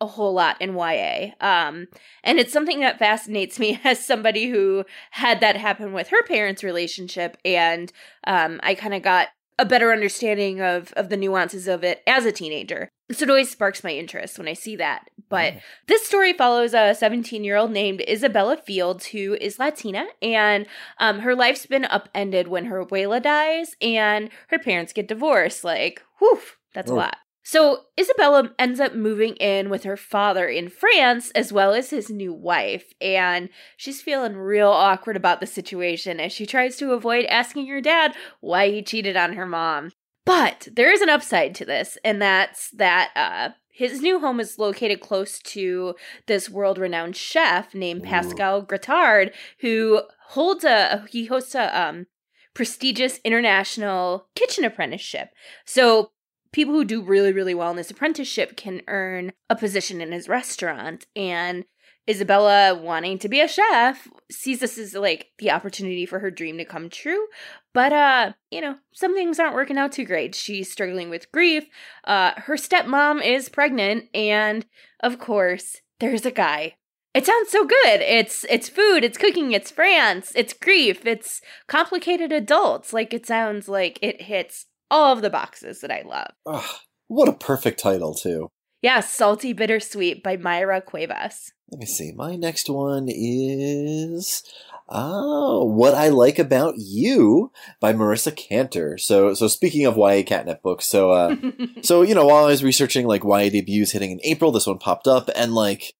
a 0.00 0.06
whole 0.06 0.32
lot 0.32 0.60
in 0.60 0.74
YA. 0.74 1.32
Um 1.40 1.86
and 2.24 2.38
it's 2.38 2.52
something 2.52 2.80
that 2.80 2.98
fascinates 2.98 3.58
me 3.58 3.80
as 3.84 4.04
somebody 4.04 4.48
who 4.48 4.84
had 5.10 5.40
that 5.40 5.56
happen 5.56 5.92
with 5.92 6.08
her 6.08 6.22
parents' 6.24 6.64
relationship, 6.64 7.36
and 7.44 7.92
um, 8.26 8.60
I 8.62 8.74
kind 8.74 8.94
of 8.94 9.02
got 9.02 9.28
a 9.58 9.64
better 9.64 9.92
understanding 9.92 10.60
of 10.60 10.92
of 10.94 11.08
the 11.08 11.16
nuances 11.16 11.68
of 11.68 11.84
it 11.84 12.02
as 12.06 12.24
a 12.24 12.32
teenager. 12.32 12.88
So 13.12 13.24
it 13.24 13.30
always 13.30 13.50
sparks 13.50 13.82
my 13.82 13.90
interest 13.90 14.38
when 14.38 14.48
I 14.48 14.52
see 14.54 14.76
that. 14.76 15.10
But 15.28 15.54
this 15.86 16.04
story 16.06 16.32
follows 16.32 16.74
a 16.74 16.94
17 16.94 17.44
year 17.44 17.56
old 17.56 17.70
named 17.70 18.02
Isabella 18.08 18.56
Fields 18.56 19.06
who 19.06 19.36
is 19.40 19.58
Latina, 19.58 20.06
and 20.20 20.66
um, 20.98 21.20
her 21.20 21.34
life's 21.34 21.66
been 21.66 21.84
upended 21.84 22.48
when 22.48 22.66
her 22.66 22.84
abuela 22.84 23.22
dies 23.22 23.76
and 23.80 24.30
her 24.48 24.58
parents 24.58 24.92
get 24.92 25.08
divorced. 25.08 25.62
Like, 25.62 26.02
whew, 26.18 26.40
that's 26.74 26.90
a 26.90 26.94
lot. 26.94 27.16
So 27.42 27.84
Isabella 27.98 28.52
ends 28.58 28.80
up 28.80 28.94
moving 28.94 29.34
in 29.36 29.70
with 29.70 29.84
her 29.84 29.96
father 29.96 30.46
in 30.46 30.68
France 30.68 31.30
as 31.32 31.52
well 31.52 31.72
as 31.72 31.90
his 31.90 32.10
new 32.10 32.32
wife, 32.32 32.92
and 33.00 33.48
she's 33.76 34.02
feeling 34.02 34.36
real 34.36 34.68
awkward 34.68 35.16
about 35.16 35.40
the 35.40 35.46
situation 35.46 36.20
as 36.20 36.32
she 36.32 36.46
tries 36.46 36.76
to 36.76 36.92
avoid 36.92 37.24
asking 37.26 37.66
her 37.68 37.80
dad 37.80 38.14
why 38.40 38.70
he 38.70 38.82
cheated 38.82 39.16
on 39.16 39.32
her 39.32 39.46
mom. 39.46 39.90
But 40.26 40.68
there 40.70 40.92
is 40.92 41.00
an 41.00 41.08
upside 41.08 41.54
to 41.56 41.64
this, 41.64 41.96
and 42.04 42.20
that's 42.20 42.70
that 42.72 43.10
uh 43.16 43.54
his 43.72 44.02
new 44.02 44.20
home 44.20 44.40
is 44.40 44.58
located 44.58 45.00
close 45.00 45.38
to 45.38 45.94
this 46.26 46.50
world-renowned 46.50 47.16
chef 47.16 47.74
named 47.74 48.02
Ooh. 48.02 48.04
Pascal 48.04 48.62
Gratard, 48.62 49.32
who 49.60 50.02
holds 50.28 50.64
a 50.64 51.06
he 51.08 51.24
hosts 51.26 51.54
a 51.54 51.80
um 51.80 52.06
prestigious 52.52 53.18
international 53.24 54.28
kitchen 54.34 54.64
apprenticeship. 54.64 55.30
So 55.64 56.10
people 56.52 56.74
who 56.74 56.84
do 56.84 57.02
really, 57.02 57.32
really 57.32 57.54
well 57.54 57.70
in 57.70 57.76
this 57.76 57.90
apprenticeship 57.90 58.56
can 58.56 58.82
earn 58.88 59.32
a 59.48 59.56
position 59.56 60.00
in 60.00 60.12
his 60.12 60.28
restaurant. 60.28 61.06
And 61.14 61.64
Isabella, 62.08 62.74
wanting 62.74 63.18
to 63.18 63.28
be 63.28 63.40
a 63.40 63.46
chef, 63.46 64.08
sees 64.30 64.60
this 64.60 64.78
as 64.78 64.94
like 64.94 65.28
the 65.38 65.50
opportunity 65.50 66.06
for 66.06 66.18
her 66.18 66.30
dream 66.30 66.58
to 66.58 66.64
come 66.64 66.88
true. 66.88 67.26
But 67.72 67.92
uh, 67.92 68.32
you 68.50 68.60
know, 68.60 68.76
some 68.92 69.14
things 69.14 69.38
aren't 69.38 69.54
working 69.54 69.78
out 69.78 69.92
too 69.92 70.04
great. 70.04 70.34
She's 70.34 70.72
struggling 70.72 71.10
with 71.10 71.30
grief. 71.30 71.64
Uh 72.04 72.32
her 72.36 72.56
stepmom 72.56 73.24
is 73.24 73.48
pregnant 73.48 74.06
and 74.14 74.66
of 75.00 75.18
course, 75.18 75.76
there's 76.00 76.26
a 76.26 76.30
guy. 76.30 76.74
It 77.12 77.26
sounds 77.26 77.50
so 77.50 77.64
good. 77.64 78.00
It's 78.00 78.44
it's 78.48 78.68
food, 78.68 79.04
it's 79.04 79.18
cooking, 79.18 79.52
it's 79.52 79.70
France, 79.70 80.32
it's 80.34 80.52
grief, 80.52 81.04
it's 81.04 81.40
complicated 81.66 82.32
adults. 82.32 82.92
Like 82.92 83.12
it 83.12 83.26
sounds 83.26 83.68
like 83.68 83.98
it 84.00 84.22
hits 84.22 84.66
all 84.90 85.12
of 85.12 85.22
the 85.22 85.30
boxes 85.30 85.80
that 85.80 85.90
I 85.90 86.02
love. 86.02 86.32
Ugh, 86.46 86.76
what 87.08 87.28
a 87.28 87.32
perfect 87.32 87.80
title, 87.80 88.14
too. 88.14 88.48
Yeah, 88.82 89.00
Salty 89.00 89.52
Bittersweet 89.52 90.22
by 90.22 90.36
Mayra 90.36 90.84
Cuevas. 90.84 91.52
Let 91.70 91.80
me 91.80 91.86
see. 91.86 92.12
My 92.12 92.36
next 92.36 92.70
one 92.70 93.06
is 93.08 94.42
Oh, 94.88 95.64
What 95.64 95.94
I 95.94 96.08
Like 96.08 96.38
About 96.38 96.74
You 96.78 97.52
by 97.78 97.92
Marisa 97.92 98.32
Kanter. 98.32 98.98
So, 98.98 99.34
so 99.34 99.46
speaking 99.46 99.86
of 99.86 99.96
YA 99.96 100.22
catnip 100.26 100.62
books, 100.62 100.86
so, 100.86 101.12
uh, 101.12 101.36
so, 101.82 102.02
you 102.02 102.14
know, 102.14 102.26
while 102.26 102.44
I 102.46 102.48
was 102.48 102.64
researching 102.64 103.06
like 103.06 103.22
YA 103.22 103.50
debuts 103.50 103.92
hitting 103.92 104.10
in 104.10 104.20
April, 104.24 104.50
this 104.50 104.66
one 104.66 104.78
popped 104.78 105.06
up 105.06 105.30
and 105.36 105.54
like, 105.54 105.94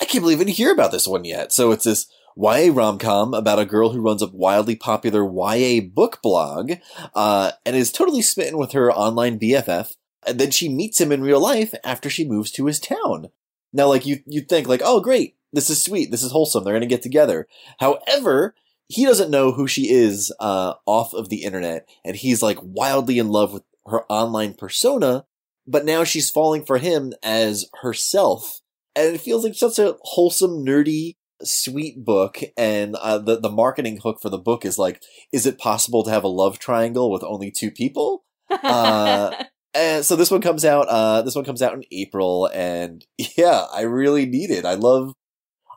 I 0.00 0.04
can't 0.04 0.22
believe 0.22 0.38
I 0.38 0.44
didn't 0.44 0.56
hear 0.56 0.70
about 0.70 0.92
this 0.92 1.08
one 1.08 1.24
yet. 1.24 1.50
So 1.50 1.72
it's 1.72 1.84
this 1.84 2.06
YA 2.36 2.70
rom-com 2.72 3.32
about 3.32 3.58
a 3.58 3.64
girl 3.64 3.90
who 3.90 4.00
runs 4.00 4.20
a 4.20 4.28
wildly 4.28 4.76
popular 4.76 5.24
YA 5.24 5.80
book 5.80 6.20
blog, 6.22 6.72
uh, 7.14 7.52
and 7.64 7.74
is 7.74 7.90
totally 7.90 8.22
smitten 8.22 8.58
with 8.58 8.72
her 8.72 8.92
online 8.92 9.38
BFF. 9.38 9.94
And 10.26 10.38
then 10.38 10.50
she 10.50 10.68
meets 10.68 11.00
him 11.00 11.12
in 11.12 11.22
real 11.22 11.40
life 11.40 11.74
after 11.84 12.10
she 12.10 12.28
moves 12.28 12.50
to 12.52 12.66
his 12.66 12.80
town. 12.80 13.28
Now, 13.72 13.88
like 13.88 14.06
you, 14.06 14.22
you'd 14.26 14.48
think 14.48 14.68
like, 14.68 14.82
oh, 14.84 15.00
great, 15.00 15.36
this 15.52 15.70
is 15.70 15.82
sweet, 15.82 16.10
this 16.10 16.22
is 16.22 16.32
wholesome, 16.32 16.64
they're 16.64 16.74
gonna 16.74 16.86
get 16.86 17.02
together. 17.02 17.46
However, 17.78 18.54
he 18.88 19.04
doesn't 19.04 19.30
know 19.30 19.52
who 19.52 19.66
she 19.66 19.90
is 19.90 20.32
uh, 20.38 20.74
off 20.84 21.12
of 21.14 21.28
the 21.28 21.42
internet, 21.42 21.88
and 22.04 22.16
he's 22.16 22.42
like 22.42 22.58
wildly 22.62 23.18
in 23.18 23.28
love 23.28 23.52
with 23.52 23.62
her 23.86 24.04
online 24.10 24.54
persona. 24.54 25.26
But 25.66 25.84
now 25.84 26.04
she's 26.04 26.30
falling 26.30 26.64
for 26.64 26.78
him 26.78 27.12
as 27.22 27.68
herself, 27.82 28.60
and 28.94 29.14
it 29.14 29.20
feels 29.20 29.42
like 29.42 29.54
such 29.54 29.78
a 29.78 29.96
wholesome, 30.02 30.64
nerdy, 30.64 31.16
sweet 31.42 32.04
book. 32.04 32.40
And 32.56 32.96
uh, 32.96 33.18
the 33.18 33.38
the 33.40 33.50
marketing 33.50 33.98
hook 34.02 34.20
for 34.20 34.30
the 34.30 34.38
book 34.38 34.64
is 34.64 34.78
like, 34.78 35.02
is 35.32 35.46
it 35.46 35.58
possible 35.58 36.02
to 36.04 36.10
have 36.10 36.24
a 36.24 36.28
love 36.28 36.58
triangle 36.58 37.10
with 37.10 37.24
only 37.24 37.50
two 37.50 37.70
people? 37.70 38.24
Uh, 38.50 39.44
and 39.74 40.04
so 40.04 40.16
this 40.16 40.30
one 40.30 40.40
comes 40.40 40.64
out. 40.64 40.86
Uh, 40.88 41.22
this 41.22 41.34
one 41.34 41.44
comes 41.44 41.62
out 41.62 41.74
in 41.74 41.84
April, 41.92 42.50
and 42.52 43.04
yeah, 43.36 43.66
I 43.72 43.82
really 43.82 44.26
need 44.26 44.50
it. 44.50 44.64
I 44.64 44.74
love. 44.74 45.14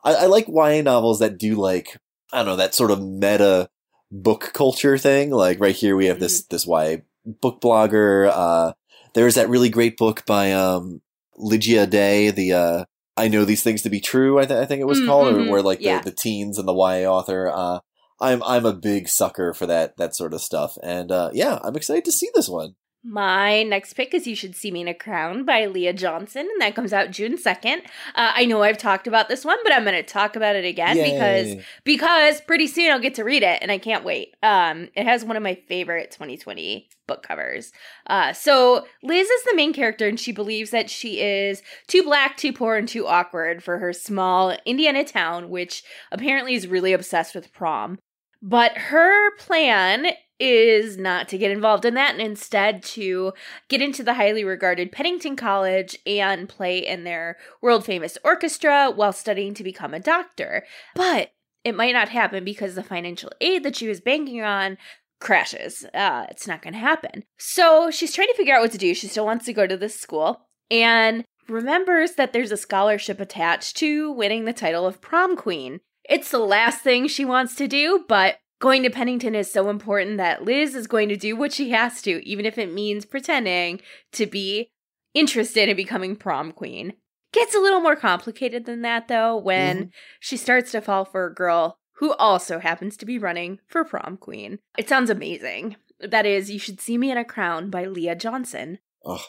I, 0.02 0.14
I 0.14 0.26
like 0.26 0.48
YA 0.48 0.80
novels 0.82 1.18
that 1.18 1.38
do 1.38 1.56
like 1.56 1.98
I 2.32 2.38
don't 2.38 2.46
know 2.46 2.56
that 2.56 2.74
sort 2.74 2.90
of 2.90 3.02
meta 3.02 3.68
book 4.10 4.52
culture 4.54 4.98
thing. 4.98 5.30
Like 5.30 5.60
right 5.60 5.74
here, 5.74 5.96
we 5.96 6.06
have 6.06 6.20
this 6.20 6.44
this 6.44 6.66
YA 6.66 6.98
book 7.24 7.60
blogger. 7.60 8.30
Uh, 8.32 8.72
there's 9.14 9.34
that 9.34 9.48
really 9.48 9.68
great 9.68 9.96
book 9.96 10.24
by 10.26 10.52
um, 10.52 11.02
Lygia 11.36 11.86
Day, 11.86 12.30
the 12.30 12.52
uh, 12.52 12.84
I 13.20 13.28
know 13.28 13.44
these 13.44 13.62
things 13.62 13.82
to 13.82 13.90
be 13.90 14.00
true. 14.00 14.38
I, 14.38 14.46
th- 14.46 14.58
I 14.58 14.64
think 14.64 14.80
it 14.80 14.86
was 14.86 15.00
Mm, 15.00 15.06
called, 15.06 15.28
or 15.28 15.50
where 15.50 15.62
like 15.62 15.80
yeah. 15.80 16.00
the, 16.00 16.10
the 16.10 16.16
teens 16.16 16.58
and 16.58 16.66
the 16.66 16.74
YA 16.74 17.04
author. 17.10 17.48
Uh, 17.52 17.80
I'm 18.20 18.42
I'm 18.42 18.66
a 18.66 18.72
big 18.72 19.08
sucker 19.08 19.52
for 19.54 19.66
that 19.66 19.96
that 19.98 20.14
sort 20.14 20.34
of 20.34 20.40
stuff, 20.40 20.76
and 20.82 21.12
uh, 21.12 21.30
yeah, 21.32 21.58
I'm 21.62 21.76
excited 21.76 22.04
to 22.06 22.12
see 22.12 22.30
this 22.34 22.48
one. 22.48 22.74
My 23.02 23.62
next 23.62 23.94
pick 23.94 24.12
is 24.12 24.26
You 24.26 24.34
Should 24.34 24.54
See 24.54 24.70
Me 24.70 24.82
in 24.82 24.88
a 24.88 24.92
Crown 24.92 25.46
by 25.46 25.64
Leah 25.64 25.94
Johnson, 25.94 26.42
and 26.42 26.60
that 26.60 26.74
comes 26.74 26.92
out 26.92 27.10
June 27.10 27.38
2nd. 27.38 27.78
Uh, 28.14 28.32
I 28.34 28.44
know 28.44 28.62
I've 28.62 28.76
talked 28.76 29.06
about 29.06 29.30
this 29.30 29.42
one, 29.42 29.56
but 29.62 29.72
I'm 29.72 29.84
going 29.84 29.94
to 29.94 30.02
talk 30.02 30.36
about 30.36 30.54
it 30.54 30.66
again 30.66 30.96
because 30.96 31.64
because 31.82 32.42
pretty 32.42 32.66
soon 32.66 32.90
I'll 32.90 33.00
get 33.00 33.14
to 33.14 33.24
read 33.24 33.42
it 33.42 33.60
and 33.62 33.72
I 33.72 33.78
can't 33.78 34.04
wait. 34.04 34.34
Um, 34.42 34.90
it 34.94 35.06
has 35.06 35.24
one 35.24 35.38
of 35.38 35.42
my 35.42 35.54
favorite 35.66 36.10
2020 36.10 36.90
book 37.06 37.22
covers. 37.22 37.72
Uh, 38.06 38.34
so 38.34 38.86
Liz 39.02 39.28
is 39.28 39.44
the 39.44 39.56
main 39.56 39.72
character 39.72 40.06
and 40.06 40.20
she 40.20 40.30
believes 40.30 40.70
that 40.70 40.90
she 40.90 41.20
is 41.20 41.62
too 41.88 42.02
black, 42.02 42.36
too 42.36 42.52
poor, 42.52 42.76
and 42.76 42.86
too 42.86 43.06
awkward 43.06 43.62
for 43.62 43.78
her 43.78 43.94
small 43.94 44.54
Indiana 44.66 45.04
town, 45.04 45.48
which 45.48 45.82
apparently 46.12 46.54
is 46.54 46.68
really 46.68 46.92
obsessed 46.92 47.34
with 47.34 47.52
prom. 47.52 47.98
But 48.42 48.76
her 48.76 49.36
plan 49.36 50.12
is 50.40 50.96
not 50.96 51.28
to 51.28 51.38
get 51.38 51.50
involved 51.50 51.84
in 51.84 51.94
that 51.94 52.12
and 52.12 52.22
instead 52.22 52.82
to 52.82 53.32
get 53.68 53.82
into 53.82 54.02
the 54.02 54.14
highly 54.14 54.42
regarded 54.42 54.90
Pennington 54.90 55.36
College 55.36 55.96
and 56.06 56.48
play 56.48 56.78
in 56.78 57.04
their 57.04 57.36
world 57.60 57.84
famous 57.84 58.16
orchestra 58.24 58.90
while 58.90 59.12
studying 59.12 59.54
to 59.54 59.62
become 59.62 59.92
a 59.92 60.00
doctor. 60.00 60.64
But 60.94 61.32
it 61.62 61.76
might 61.76 61.92
not 61.92 62.08
happen 62.08 62.42
because 62.42 62.74
the 62.74 62.82
financial 62.82 63.30
aid 63.40 63.62
that 63.64 63.76
she 63.76 63.86
was 63.86 64.00
banking 64.00 64.40
on 64.40 64.78
crashes. 65.20 65.84
Uh, 65.92 66.26
it's 66.30 66.46
not 66.46 66.62
going 66.62 66.72
to 66.72 66.80
happen. 66.80 67.24
So 67.38 67.90
she's 67.90 68.14
trying 68.14 68.28
to 68.28 68.34
figure 68.34 68.54
out 68.54 68.62
what 68.62 68.72
to 68.72 68.78
do. 68.78 68.94
She 68.94 69.06
still 69.06 69.26
wants 69.26 69.44
to 69.44 69.52
go 69.52 69.66
to 69.66 69.76
this 69.76 70.00
school 70.00 70.48
and 70.70 71.24
remembers 71.48 72.12
that 72.12 72.32
there's 72.32 72.52
a 72.52 72.56
scholarship 72.56 73.20
attached 73.20 73.76
to 73.78 74.10
winning 74.10 74.46
the 74.46 74.52
title 74.54 74.86
of 74.86 75.02
prom 75.02 75.36
queen. 75.36 75.80
It's 76.08 76.30
the 76.30 76.38
last 76.38 76.80
thing 76.80 77.06
she 77.06 77.24
wants 77.24 77.54
to 77.56 77.68
do, 77.68 78.04
but 78.08 78.38
going 78.60 78.82
to 78.82 78.90
Pennington 78.90 79.34
is 79.34 79.50
so 79.50 79.68
important 79.68 80.18
that 80.18 80.44
Liz 80.44 80.74
is 80.74 80.86
going 80.86 81.08
to 81.08 81.16
do 81.16 81.34
what 81.34 81.52
she 81.52 81.70
has 81.70 82.00
to, 82.02 82.24
even 82.28 82.46
if 82.46 82.58
it 82.58 82.72
means 82.72 83.04
pretending 83.04 83.80
to 84.12 84.26
be 84.26 84.70
interested 85.14 85.68
in 85.68 85.76
becoming 85.76 86.14
prom 86.14 86.52
queen. 86.52 86.92
Gets 87.32 87.54
a 87.54 87.60
little 87.60 87.80
more 87.80 87.96
complicated 87.96 88.66
than 88.66 88.82
that, 88.82 89.08
though, 89.08 89.36
when 89.36 89.76
mm-hmm. 89.76 89.88
she 90.20 90.36
starts 90.36 90.72
to 90.72 90.80
fall 90.80 91.04
for 91.04 91.26
a 91.26 91.34
girl 91.34 91.78
who 91.94 92.12
also 92.14 92.58
happens 92.58 92.96
to 92.96 93.06
be 93.06 93.18
running 93.18 93.60
for 93.66 93.84
prom 93.84 94.16
queen. 94.16 94.58
It 94.76 94.88
sounds 94.88 95.10
amazing. 95.10 95.76
That 96.00 96.26
is, 96.26 96.50
You 96.50 96.58
Should 96.58 96.80
See 96.80 96.98
Me 96.98 97.10
in 97.10 97.18
a 97.18 97.24
Crown 97.24 97.70
by 97.70 97.84
Leah 97.84 98.16
Johnson. 98.16 98.78
Oh, 99.04 99.24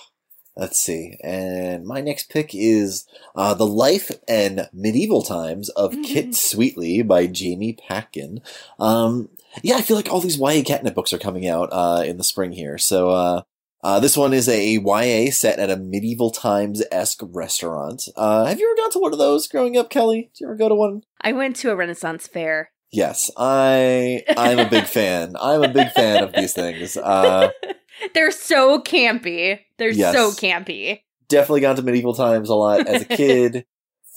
let's 0.62 0.80
see. 0.80 1.18
And 1.24 1.86
my 1.88 2.02
next 2.02 2.30
pick 2.30 2.52
is 2.54 3.08
uh, 3.36 3.56
The 3.56 3.66
Life 3.66 4.12
and 4.28 4.70
Medieval 4.72 5.24
Times 5.24 5.70
of 5.70 5.96
Kit 6.04 6.36
Sweetly 6.36 7.02
by 7.02 7.26
Jamie 7.26 7.74
Pacton. 7.74 8.42
Um, 8.80 9.30
yeah, 9.64 9.78
I 9.78 9.82
feel 9.82 9.98
like 9.98 10.08
all 10.10 10.22
these 10.22 10.38
YA 10.38 10.62
catnip 10.64 10.94
books 10.94 11.14
are 11.14 11.18
coming 11.18 11.48
out 11.48 11.70
uh, 11.72 12.04
in 12.06 12.18
the 12.18 12.24
spring 12.24 12.52
here. 12.52 12.78
So 12.78 13.10
uh, 13.10 13.42
uh, 13.84 14.00
this 14.00 14.16
one 14.16 14.34
is 14.34 14.48
a 14.48 14.78
YA 14.78 15.32
set 15.32 15.58
at 15.58 15.72
a 15.72 15.78
medieval 15.78 16.30
times 16.30 16.84
esque 16.92 17.22
restaurant. 17.24 18.04
Uh, 18.16 18.46
have 18.46 18.60
you 18.60 18.70
ever 18.70 18.80
gone 18.80 18.92
to 18.92 19.00
one 19.00 19.14
of 19.14 19.20
those 19.20 19.48
growing 19.48 19.78
up, 19.78 19.90
Kelly? 19.90 20.30
Did 20.36 20.42
you 20.42 20.48
ever 20.48 20.56
go 20.56 20.70
to 20.70 20.76
one? 20.76 21.02
I 21.22 21.32
went 21.32 21.56
to 21.58 21.72
a 21.72 21.76
Renaissance 21.76 22.28
fair. 22.28 22.70
Yes, 22.92 23.32
I 23.36 24.22
I'm 24.38 24.60
a 24.60 24.70
big 24.70 24.84
fan. 24.98 25.36
I'm 25.42 25.64
a 25.64 25.70
big 25.70 25.90
fan 25.92 26.24
of 26.24 26.34
these 26.34 26.54
things. 26.54 26.98
Uh, 26.98 27.50
They're 28.14 28.32
so 28.32 28.80
campy. 28.82 29.60
They're 29.78 29.92
Yes. 29.92 30.16
so 30.16 30.32
campy. 30.32 31.00
definitely 31.30 31.62
gone 31.62 31.76
to 31.78 31.82
medieval 31.82 32.14
times 32.14 32.50
a 32.50 32.56
lot 32.56 32.88
as 32.88 33.04
a 33.04 33.06
kid. 33.18 33.66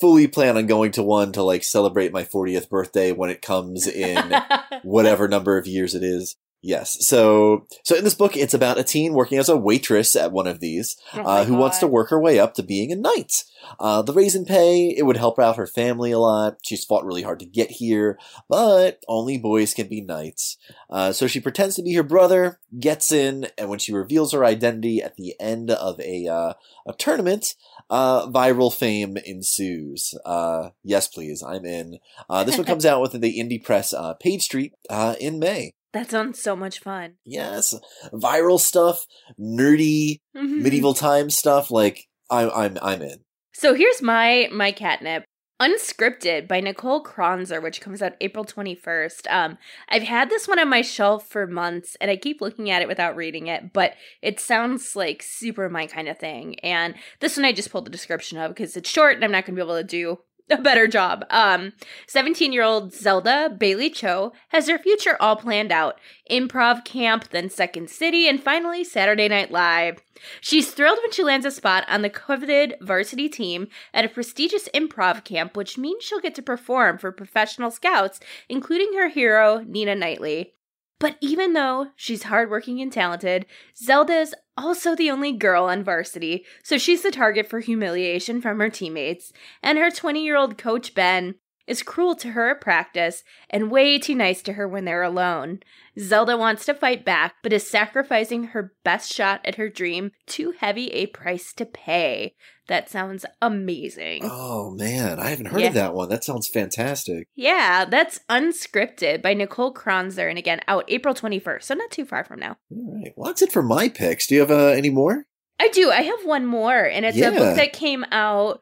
Fully 0.01 0.27
plan 0.27 0.57
on 0.57 0.67
going 0.67 0.91
to 0.93 1.03
one 1.03 1.31
to 1.33 1.43
like 1.43 1.63
celebrate 1.63 2.13
my 2.13 2.25
40th 2.25 2.69
birthday 2.69 3.13
when 3.13 3.31
it 3.31 3.41
comes 3.41 3.87
in 3.87 4.19
whatever 4.83 5.29
number 5.29 5.57
of 5.57 5.67
years 5.69 5.95
it 5.95 6.03
is. 6.03 6.35
Yes. 6.67 7.07
So, 7.07 7.67
so 7.83 7.95
in 7.95 8.05
this 8.05 8.15
book, 8.15 8.39
it's 8.39 8.55
about 8.55 8.79
a 8.79 8.83
teen 8.83 9.13
working 9.13 9.37
as 9.37 9.51
a 9.51 9.57
waitress 9.57 10.17
at 10.17 10.33
one 10.33 10.47
of 10.47 10.61
these, 10.61 10.97
Oh 11.13 11.21
uh, 11.21 11.45
who 11.45 11.57
wants 11.57 11.79
to 11.81 11.87
work 11.87 12.09
her 12.09 12.19
way 12.19 12.39
up 12.39 12.55
to 12.55 12.63
being 12.63 12.91
a 12.91 12.97
knight. 12.97 13.45
Uh, 13.79 14.01
the 14.01 14.15
raise 14.15 14.35
in 14.35 14.47
pay, 14.47 14.89
it 14.89 15.05
would 15.05 15.19
help 15.19 15.39
out 15.39 15.59
her 15.59 15.67
family 15.67 16.11
a 16.11 16.19
lot. 16.19 16.57
She's 16.65 16.83
fought 16.83 17.05
really 17.05 17.21
hard 17.21 17.41
to 17.41 17.45
get 17.45 17.71
here, 17.71 18.19
but 18.49 19.05
only 19.09 19.37
boys 19.37 19.75
can 19.75 19.89
be 19.89 20.01
knights. 20.01 20.57
Uh, 20.89 21.13
so 21.13 21.27
she 21.27 21.39
pretends 21.39 21.77
to 21.77 21.83
be 21.83 21.93
her 21.97 22.03
brother, 22.03 22.59
gets 22.81 23.13
in, 23.13 23.49
and 23.59 23.69
when 23.69 23.79
she 23.79 23.93
reveals 23.93 24.33
her 24.33 24.43
identity 24.43 25.03
at 25.03 25.17
the 25.17 25.35
end 25.39 25.71
of 25.71 26.01
a, 26.01 26.27
uh, 26.29 26.55
a 26.87 26.95
tournament, 26.95 27.57
uh, 27.91 28.27
viral 28.29 28.73
fame 28.73 29.19
ensues. 29.19 30.15
Uh, 30.25 30.71
yes, 30.83 31.09
please, 31.09 31.43
I'm 31.43 31.67
in. 31.67 31.99
Uh, 32.31 32.43
this 32.43 32.57
one 32.57 32.65
comes 32.73 32.87
out 32.87 33.03
with 33.03 33.13
the 33.13 33.39
indie 33.39 33.63
press, 33.63 33.93
uh, 33.93 34.15
Page 34.15 34.45
Street, 34.45 34.73
uh, 34.89 35.15
in 35.21 35.39
May. 35.39 35.75
That 35.95 36.11
sounds 36.11 36.43
so 36.43 36.57
much 36.57 36.81
fun. 36.81 37.15
Yes, 37.25 37.73
viral 38.13 38.59
stuff, 38.59 39.07
nerdy, 39.41 40.19
medieval 40.35 40.93
time 40.93 41.31
stuff. 41.31 41.71
Like 41.71 42.09
I'm, 42.29 42.51
I'm, 42.53 42.79
I'm 42.83 43.01
in. 43.01 43.21
So 43.53 43.75
here's 43.75 44.03
my 44.03 44.49
my 44.53 44.73
catnip. 44.73 45.25
Unscripted 45.63 46.49
by 46.49 46.59
Nicole 46.59 47.05
Kronzer, 47.05 47.63
which 47.63 47.81
comes 47.81 48.03
out 48.03 48.17
April 48.21 48.45
21st. 48.45 49.31
Um, 49.31 49.57
I've 49.89 50.03
had 50.03 50.29
this 50.29 50.49
one 50.49 50.59
on 50.59 50.69
my 50.69 50.83
shelf 50.83 51.29
for 51.29 51.47
months 51.47 51.97
and 52.01 52.11
I 52.11 52.17
keep 52.17 52.41
looking 52.41 52.71
at 52.71 52.83
it 52.83 52.89
without 52.89 53.15
reading 53.15 53.47
it, 53.47 53.73
but 53.73 53.95
it 54.21 54.41
sounds 54.41 54.97
like 54.97 55.23
super 55.23 55.69
my 55.71 55.87
kind 55.87 56.09
of 56.09 56.19
thing. 56.19 56.59
And 56.59 56.97
this 57.21 57.37
one 57.37 57.45
I 57.45 57.53
just 57.53 57.71
pulled 57.71 57.87
the 57.87 57.91
description 57.91 58.37
of 58.37 58.51
because 58.51 58.77
it's 58.77 58.91
short 58.91 59.15
and 59.15 59.25
I'm 59.25 59.31
not 59.31 59.47
going 59.47 59.55
to 59.55 59.65
be 59.65 59.65
able 59.65 59.81
to 59.81 59.85
do 59.85 60.19
a 60.51 60.59
better 60.59 60.87
job. 60.87 61.25
Um, 61.31 61.73
17 62.07 62.53
year 62.53 62.63
old 62.63 62.93
Zelda 62.93 63.55
Bailey 63.57 63.91
Cho 63.91 64.33
has 64.49 64.69
her 64.69 64.79
future 64.79 65.17
all 65.21 65.37
planned 65.37 65.73
out 65.73 65.99
improv 66.31 66.85
camp, 66.85 67.29
then 67.31 67.49
Second 67.51 67.91
City, 67.91 68.29
and 68.29 68.43
finally 68.43 68.85
Saturday 68.85 69.29
Night 69.29 69.51
Live. 69.51 70.03
She's 70.41 70.73
thrilled 70.73 70.99
when 71.03 71.13
she 71.13 71.23
lands 71.23 71.47
a 71.47 71.51
spot 71.51 71.85
on 71.89 72.03
the 72.03 72.11
coveted 72.11 72.75
varsity 72.81 73.29
team 73.29 73.69
at 73.93 74.05
a 74.05 74.09
prestigious 74.09 74.69
improv 74.75 75.25
camp, 75.25 75.57
which 75.57 75.79
means 75.79 76.05
she'll 76.05 76.21
get 76.21 76.35
to 76.37 76.43
perform 76.43 76.99
for 76.99 77.13
professional 77.13 77.71
scouts, 77.71 78.21
including 78.49 78.93
her 78.95 79.09
hero, 79.09 79.65
Nina 79.67 79.95
Knightley. 79.95 80.55
But 80.99 81.17
even 81.21 81.53
though 81.53 81.89
she's 81.97 82.25
hardworking 82.25 82.81
and 82.81 82.93
talented, 82.93 83.47
Zelda 83.77 84.15
is 84.15 84.35
also 84.57 84.95
the 84.95 85.11
only 85.11 85.33
girl 85.33 85.65
on 85.65 85.83
varsity, 85.85 86.45
so 86.63 86.79
she's 86.79 87.03
the 87.03 87.11
target 87.11 87.47
for 87.47 87.61
humiliation 87.61 88.41
from 88.41 88.61
her 88.61 88.71
teammates. 88.71 89.33
And 89.63 89.79
her 89.79 89.91
20 89.91 90.25
year 90.25 90.37
old 90.37 90.57
coach, 90.57 90.95
Ben, 90.95 91.35
is 91.67 91.83
cruel 91.83 92.15
to 92.17 92.31
her 92.31 92.51
at 92.51 92.61
practice 92.61 93.23
and 93.51 93.71
way 93.71 93.99
too 93.99 94.15
nice 94.15 94.43
to 94.43 94.53
her 94.55 94.69
when 94.69 94.85
they're 94.85 95.03
alone. 95.03 95.61
Zelda 95.99 96.37
wants 96.37 96.65
to 96.67 96.75
fight 96.75 97.05
back, 97.05 97.35
but 97.43 97.53
is 97.53 97.69
sacrificing 97.69 98.45
her 98.49 98.75
best 98.85 99.13
shot 99.13 99.41
at 99.45 99.55
her 99.55 99.69
dream 99.69 100.11
too 100.27 100.53
heavy 100.59 100.89
a 100.93 101.07
price 101.07 101.53
to 101.55 101.65
pay. 101.65 102.35
That 102.67 102.89
sounds 102.89 103.27
amazing. 103.43 104.23
Oh 104.25 104.71
man, 104.71 105.19
I 105.21 105.29
haven't 105.29 105.47
heard 105.47 105.61
Yeah. 105.61 105.69
of 105.69 105.75
that 105.75 105.95
one. 105.95 106.09
That 106.09 106.25
sounds 106.25 106.49
fantastic. 106.49 107.29
Yeah, 107.35 107.85
that's 107.85 108.21
unscripted 108.31 109.21
by 109.23 109.35
Nicole 109.35 109.73
Kronzer 109.75 110.29
and 110.29 110.39
again 110.39 110.61
out 110.69 110.85
April 110.89 111.15
21st, 111.15 111.63
so 111.63 111.75
not 111.75 111.91
too 111.91 112.05
far 112.05 112.25
from 112.25 112.41
now. 112.41 112.57
All 112.71 113.01
right. 113.03 113.13
Well, 113.17 113.29
that's 113.31 113.43
it 113.43 113.53
for 113.53 113.63
my 113.63 113.89
picks. 113.89 114.27
Do 114.27 114.35
you 114.35 114.41
have 114.41 114.51
uh, 114.51 114.69
any 114.69 114.91
more? 114.91 115.25
I 115.61 115.69
do. 115.69 115.91
I 115.91 116.03
have 116.03 116.25
one 116.25 116.47
more, 116.47 116.77
and 116.85 117.05
it's 117.05 117.17
a 117.17 117.31
book 117.31 117.57
that 117.57 117.73
came 117.73 118.05
out 118.11 118.61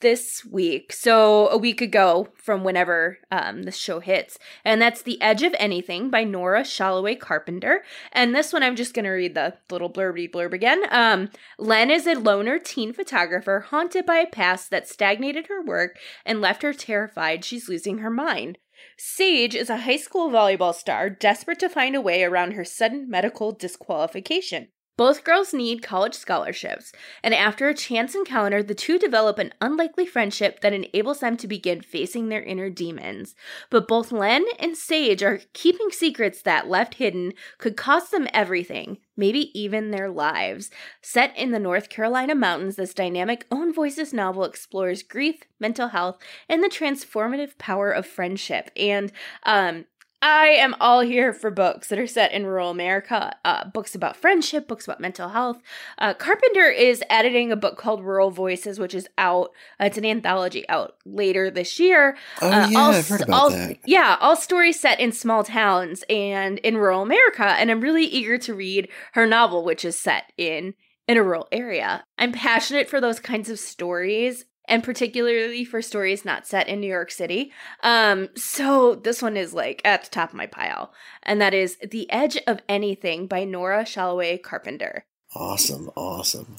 this 0.00 0.44
week. 0.44 0.92
So 0.92 1.48
a 1.48 1.56
week 1.56 1.80
ago 1.80 2.28
from 2.34 2.64
whenever 2.64 3.18
um, 3.30 3.62
the 3.64 3.72
show 3.72 4.00
hits. 4.00 4.38
And 4.64 4.80
that's 4.80 5.02
The 5.02 5.20
Edge 5.20 5.42
of 5.42 5.54
Anything 5.58 6.10
by 6.10 6.24
Nora 6.24 6.62
Shalaway 6.62 7.18
Carpenter. 7.18 7.82
And 8.12 8.34
this 8.34 8.52
one 8.52 8.62
I'm 8.62 8.76
just 8.76 8.94
gonna 8.94 9.12
read 9.12 9.34
the 9.34 9.54
little 9.70 9.90
blurby 9.90 10.30
blurb 10.30 10.52
again. 10.52 10.82
Um, 10.90 11.30
Len 11.58 11.90
is 11.90 12.06
a 12.06 12.14
loner 12.14 12.58
teen 12.58 12.92
photographer 12.92 13.60
haunted 13.60 14.06
by 14.06 14.16
a 14.16 14.26
past 14.26 14.70
that 14.70 14.88
stagnated 14.88 15.46
her 15.46 15.62
work 15.62 15.98
and 16.24 16.40
left 16.40 16.62
her 16.62 16.72
terrified 16.72 17.44
she's 17.44 17.68
losing 17.68 17.98
her 17.98 18.10
mind. 18.10 18.58
Sage 18.96 19.54
is 19.54 19.70
a 19.70 19.78
high 19.78 19.96
school 19.96 20.30
volleyball 20.30 20.74
star 20.74 21.10
desperate 21.10 21.58
to 21.60 21.68
find 21.68 21.94
a 21.94 22.00
way 22.00 22.22
around 22.22 22.52
her 22.52 22.64
sudden 22.64 23.08
medical 23.08 23.52
disqualification. 23.52 24.68
Both 25.00 25.24
girls 25.24 25.54
need 25.54 25.82
college 25.82 26.12
scholarships, 26.12 26.92
and 27.22 27.32
after 27.32 27.70
a 27.70 27.74
chance 27.74 28.14
encounter, 28.14 28.62
the 28.62 28.74
two 28.74 28.98
develop 28.98 29.38
an 29.38 29.54
unlikely 29.58 30.04
friendship 30.04 30.60
that 30.60 30.74
enables 30.74 31.20
them 31.20 31.38
to 31.38 31.48
begin 31.48 31.80
facing 31.80 32.28
their 32.28 32.42
inner 32.42 32.68
demons. 32.68 33.34
But 33.70 33.88
both 33.88 34.12
Len 34.12 34.44
and 34.58 34.76
Sage 34.76 35.22
are 35.22 35.40
keeping 35.54 35.88
secrets 35.90 36.42
that, 36.42 36.68
left 36.68 36.96
hidden, 36.96 37.32
could 37.56 37.78
cost 37.78 38.10
them 38.10 38.28
everything, 38.34 38.98
maybe 39.16 39.58
even 39.58 39.90
their 39.90 40.10
lives. 40.10 40.70
Set 41.00 41.34
in 41.34 41.50
the 41.50 41.58
North 41.58 41.88
Carolina 41.88 42.34
mountains, 42.34 42.76
this 42.76 42.92
dynamic 42.92 43.46
Own 43.50 43.72
Voices 43.72 44.12
novel 44.12 44.44
explores 44.44 45.02
grief, 45.02 45.44
mental 45.58 45.88
health, 45.88 46.18
and 46.46 46.62
the 46.62 46.68
transformative 46.68 47.56
power 47.56 47.90
of 47.90 48.04
friendship. 48.04 48.70
And 48.76 49.12
um, 49.44 49.86
I 50.22 50.48
am 50.48 50.74
all 50.80 51.00
here 51.00 51.32
for 51.32 51.50
books 51.50 51.88
that 51.88 51.98
are 51.98 52.06
set 52.06 52.32
in 52.32 52.44
rural 52.44 52.68
America, 52.68 53.34
uh, 53.44 53.68
books 53.70 53.94
about 53.94 54.16
friendship, 54.16 54.68
books 54.68 54.84
about 54.84 55.00
mental 55.00 55.30
health. 55.30 55.62
Uh, 55.96 56.12
Carpenter 56.12 56.66
is 56.68 57.02
editing 57.08 57.50
a 57.50 57.56
book 57.56 57.78
called 57.78 58.04
Rural 58.04 58.30
Voices, 58.30 58.78
which 58.78 58.94
is 58.94 59.08
out. 59.16 59.50
Uh, 59.80 59.84
it's 59.86 59.96
an 59.96 60.04
anthology 60.04 60.68
out 60.68 60.96
later 61.06 61.50
this 61.50 61.80
year. 61.80 62.18
Oh 62.42 62.50
Uh, 62.50 62.68
yeah, 62.70 62.78
all 62.78 62.90
I've 62.92 63.08
heard 63.08 63.22
about 63.22 63.40
all- 63.40 63.50
that. 63.50 63.78
Yeah, 63.86 64.18
all 64.20 64.36
stories 64.36 64.78
set 64.78 65.00
in 65.00 65.12
small 65.12 65.42
towns 65.42 66.04
and 66.10 66.58
in 66.58 66.76
rural 66.76 67.00
America. 67.00 67.44
And 67.46 67.70
I'm 67.70 67.80
really 67.80 68.04
eager 68.04 68.36
to 68.36 68.54
read 68.54 68.88
her 69.14 69.26
novel, 69.26 69.64
which 69.64 69.86
is 69.86 69.98
set 69.98 70.32
in 70.36 70.74
in 71.08 71.16
a 71.16 71.22
rural 71.22 71.48
area. 71.50 72.04
I'm 72.18 72.30
passionate 72.32 72.88
for 72.90 73.00
those 73.00 73.20
kinds 73.20 73.48
of 73.48 73.58
stories. 73.58 74.44
And 74.70 74.82
particularly 74.84 75.64
for 75.64 75.82
stories 75.82 76.24
not 76.24 76.46
set 76.46 76.68
in 76.68 76.80
New 76.80 76.86
York 76.86 77.10
City. 77.10 77.52
Um, 77.82 78.28
so 78.36 78.94
this 78.94 79.20
one 79.20 79.36
is 79.36 79.52
like 79.52 79.82
at 79.84 80.04
the 80.04 80.10
top 80.10 80.30
of 80.30 80.36
my 80.36 80.46
pile. 80.46 80.92
And 81.24 81.40
that 81.42 81.52
is 81.52 81.76
The 81.82 82.10
Edge 82.10 82.38
of 82.46 82.60
Anything 82.68 83.26
by 83.26 83.44
Nora 83.44 83.82
Shalaway 83.84 84.40
Carpenter. 84.42 85.04
Awesome, 85.34 85.90
awesome. 85.96 86.56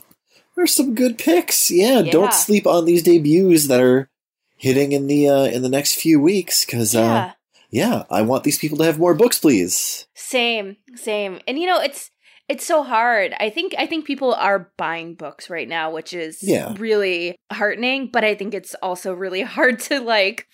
There's 0.55 0.73
some 0.73 0.93
good 0.93 1.17
picks. 1.17 1.71
Yeah, 1.71 2.01
Yeah. 2.01 2.11
don't 2.11 2.33
sleep 2.33 2.67
on 2.67 2.85
these 2.85 3.01
debuts 3.03 3.67
that 3.67 3.79
are 3.81 4.09
hitting 4.57 4.91
in 4.91 5.07
the 5.07 5.27
uh, 5.27 5.45
in 5.45 5.61
the 5.63 5.69
next 5.69 5.95
few 5.95 6.19
weeks 6.19 6.65
because 6.65 6.93
Yeah. 6.93 7.13
uh, 7.15 7.31
yeah, 7.69 8.03
I 8.09 8.21
want 8.21 8.43
these 8.43 8.59
people 8.59 8.77
to 8.79 8.83
have 8.83 8.99
more 8.99 9.13
books, 9.15 9.39
please. 9.39 10.05
Same, 10.13 10.75
same. 10.95 11.39
And 11.47 11.57
you 11.57 11.65
know, 11.65 11.79
it's 11.79 12.11
it's 12.51 12.65
so 12.65 12.83
hard. 12.83 13.33
I 13.39 13.49
think 13.49 13.73
I 13.77 13.85
think 13.87 14.05
people 14.05 14.33
are 14.33 14.71
buying 14.77 15.15
books 15.15 15.49
right 15.49 15.67
now, 15.67 15.91
which 15.91 16.13
is 16.13 16.43
Yeah. 16.43 16.75
really 16.77 17.35
heartening, 17.51 18.09
but 18.11 18.23
I 18.23 18.35
think 18.35 18.53
it's 18.53 18.75
also 18.81 19.13
really 19.13 19.41
hard 19.57 19.79
to 19.87 19.99
like 19.99 20.47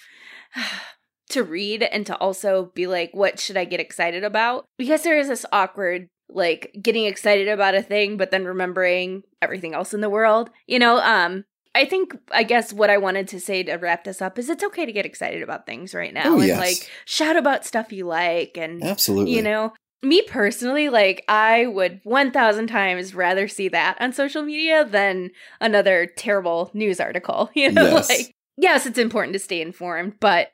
to 1.29 1.43
read 1.43 1.83
and 1.83 2.05
to 2.05 2.15
also 2.17 2.71
be 2.73 2.87
like 2.87 3.11
what 3.13 3.39
should 3.39 3.57
I 3.57 3.65
get 3.65 3.79
excited 3.79 4.23
about? 4.23 4.65
Because 4.77 5.03
there 5.03 5.17
is 5.19 5.27
this 5.27 5.45
awkward 5.51 6.07
like 6.29 6.75
getting 6.81 7.05
excited 7.05 7.47
about 7.47 7.73
a 7.75 7.81
thing 7.81 8.17
but 8.17 8.31
then 8.31 8.43
remembering 8.45 9.23
everything 9.41 9.73
else 9.73 9.93
in 9.93 10.01
the 10.01 10.09
world. 10.09 10.49
You 10.67 10.79
know, 10.79 10.99
um 10.99 11.43
I 11.75 11.85
think 11.85 12.17
I 12.31 12.43
guess 12.43 12.73
what 12.73 12.89
I 12.89 12.97
wanted 12.97 13.27
to 13.29 13.39
say 13.39 13.61
to 13.63 13.73
wrap 13.75 14.03
this 14.03 14.21
up 14.21 14.39
is 14.39 14.49
it's 14.49 14.63
okay 14.63 14.85
to 14.85 14.91
get 14.91 15.05
excited 15.05 15.41
about 15.43 15.65
things 15.65 15.93
right 15.93 16.13
now 16.13 16.33
Oh, 16.33 16.39
and 16.39 16.47
yes. 16.47 16.59
like 16.59 16.91
shout 17.05 17.35
about 17.37 17.65
stuff 17.65 17.91
you 17.91 18.05
like 18.07 18.57
and 18.57 18.83
Absolutely. 18.83 19.35
you 19.35 19.41
know, 19.41 19.73
me 20.03 20.21
personally, 20.23 20.89
like, 20.89 21.23
I 21.27 21.65
would 21.65 22.01
1000 22.03 22.67
times 22.67 23.15
rather 23.15 23.47
see 23.47 23.67
that 23.69 23.97
on 23.99 24.13
social 24.13 24.43
media 24.43 24.85
than 24.85 25.31
another 25.59 26.05
terrible 26.05 26.69
news 26.73 26.99
article. 26.99 27.49
You 27.55 27.71
know, 27.71 27.83
Yes. 27.83 28.09
like, 28.09 28.35
yes, 28.57 28.85
it's 28.85 28.99
important 28.99 29.33
to 29.33 29.39
stay 29.39 29.61
informed, 29.61 30.19
but 30.19 30.49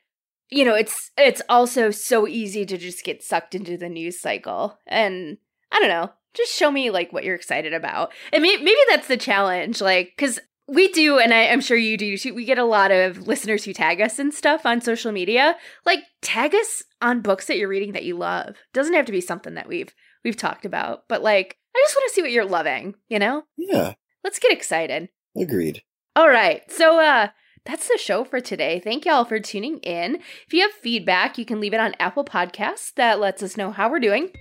you 0.49 0.63
know, 0.65 0.75
it's 0.75 1.11
it's 1.17 1.41
also 1.49 1.89
so 1.89 2.27
easy 2.27 2.65
to 2.65 2.77
just 2.77 3.03
get 3.03 3.23
sucked 3.23 3.55
into 3.55 3.75
the 3.77 3.89
news 3.89 4.19
cycle. 4.19 4.77
And 4.85 5.37
I 5.71 5.79
don't 5.79 5.89
know, 5.89 6.11
just 6.35 6.53
show 6.53 6.69
me 6.69 6.91
like 6.91 7.11
what 7.11 7.23
you're 7.23 7.35
excited 7.35 7.73
about. 7.73 8.13
And 8.31 8.43
may- 8.43 8.57
maybe 8.57 8.77
that's 8.89 9.07
the 9.07 9.17
challenge, 9.17 9.81
like, 9.81 10.13
because 10.15 10.39
we 10.67 10.87
do, 10.89 11.19
and 11.19 11.33
I, 11.33 11.47
I'm 11.47 11.61
sure 11.61 11.77
you 11.77 11.97
do 11.97 12.17
too. 12.17 12.33
We 12.33 12.45
get 12.45 12.57
a 12.57 12.63
lot 12.63 12.91
of 12.91 13.27
listeners 13.27 13.63
who 13.65 13.73
tag 13.73 14.01
us 14.01 14.19
and 14.19 14.33
stuff 14.33 14.65
on 14.65 14.81
social 14.81 15.11
media. 15.11 15.57
Like, 15.85 15.99
tag 16.21 16.55
us 16.55 16.83
on 17.01 17.21
books 17.21 17.47
that 17.47 17.57
you're 17.57 17.67
reading 17.67 17.91
that 17.93 18.05
you 18.05 18.17
love. 18.17 18.55
Doesn't 18.73 18.93
have 18.93 19.05
to 19.05 19.11
be 19.11 19.21
something 19.21 19.55
that 19.55 19.67
we've 19.67 19.93
we've 20.23 20.37
talked 20.37 20.65
about, 20.65 21.03
but 21.09 21.21
like, 21.21 21.57
I 21.75 21.83
just 21.83 21.95
want 21.95 22.09
to 22.09 22.13
see 22.13 22.21
what 22.21 22.31
you're 22.31 22.45
loving. 22.45 22.95
You 23.09 23.19
know, 23.19 23.43
yeah, 23.57 23.93
let's 24.23 24.39
get 24.39 24.53
excited. 24.53 25.09
agreed. 25.37 25.83
All 26.15 26.29
right. 26.29 26.69
So 26.71 26.99
uh 26.99 27.29
that's 27.65 27.87
the 27.87 27.97
show 27.97 28.23
for 28.25 28.41
today. 28.41 28.81
Thank 28.83 29.05
y'all 29.05 29.23
for 29.25 29.39
tuning 29.39 29.77
in. 29.79 30.15
If 30.45 30.53
you 30.53 30.61
have 30.61 30.71
feedback, 30.71 31.37
you 31.37 31.45
can 31.45 31.61
leave 31.61 31.73
it 31.73 31.79
on 31.79 31.95
Apple 31.97 32.25
Podcasts. 32.25 32.93
That 32.95 33.19
lets 33.19 33.41
us 33.41 33.55
know 33.55 33.71
how 33.71 33.89
we're 33.89 33.99
doing. 33.99 34.31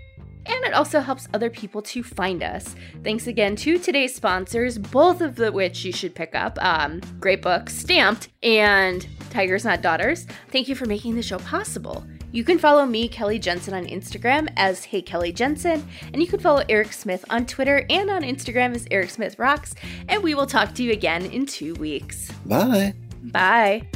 And 0.47 0.65
it 0.65 0.75
also 0.75 1.01
helps 1.01 1.29
other 1.33 1.51
people 1.51 1.83
to 1.83 2.03
find 2.03 2.43
us. 2.43 2.75
Thanks 3.05 3.27
again 3.27 3.57
to 3.57 3.79
today's 3.79 4.15
sponsors, 4.15 4.79
both 4.79 5.21
of 5.21 5.37
the 5.37 5.53
which 5.53 5.85
you 5.85 5.93
should 5.93 6.15
pick 6.15 6.35
up. 6.35 6.59
Um, 6.61 7.01
great 7.21 7.43
book, 7.43 7.71
Stamped, 7.71 8.29
and 8.43 9.07
Tigers 9.31 9.65
Not 9.65 9.83
Daughters. 9.83 10.27
Thank 10.49 10.69
you 10.69 10.75
for 10.75 10.87
making 10.87 11.15
the 11.15 11.23
show 11.23 11.39
possible. 11.39 12.05
You 12.33 12.45
can 12.45 12.59
follow 12.59 12.87
me, 12.87 13.09
Kelly 13.09 13.39
Jensen, 13.39 13.75
on 13.75 13.87
Instagram 13.87 14.49
as 14.57 14.85
Hey 14.85 15.03
Kelly 15.03 15.33
Jensen, 15.33 15.87
and 16.13 16.23
you 16.23 16.27
can 16.27 16.41
follow 16.41 16.65
Eric 16.69 16.93
Smith 16.95 17.25
on 17.29 17.45
Twitter 17.45 17.85
and 17.91 18.11
on 18.11 18.23
Instagram 18.23 18.75
as 18.75 18.87
Eric 18.91 19.11
Smith 19.11 19.39
Rocks. 19.39 19.75
And 20.09 20.23
we 20.23 20.35
will 20.35 20.47
talk 20.47 20.75
to 20.75 20.83
you 20.83 20.93
again 20.93 21.27
in 21.27 21.45
two 21.45 21.75
weeks. 21.75 22.31
Bye. 22.47 22.95
Bye. 23.23 23.87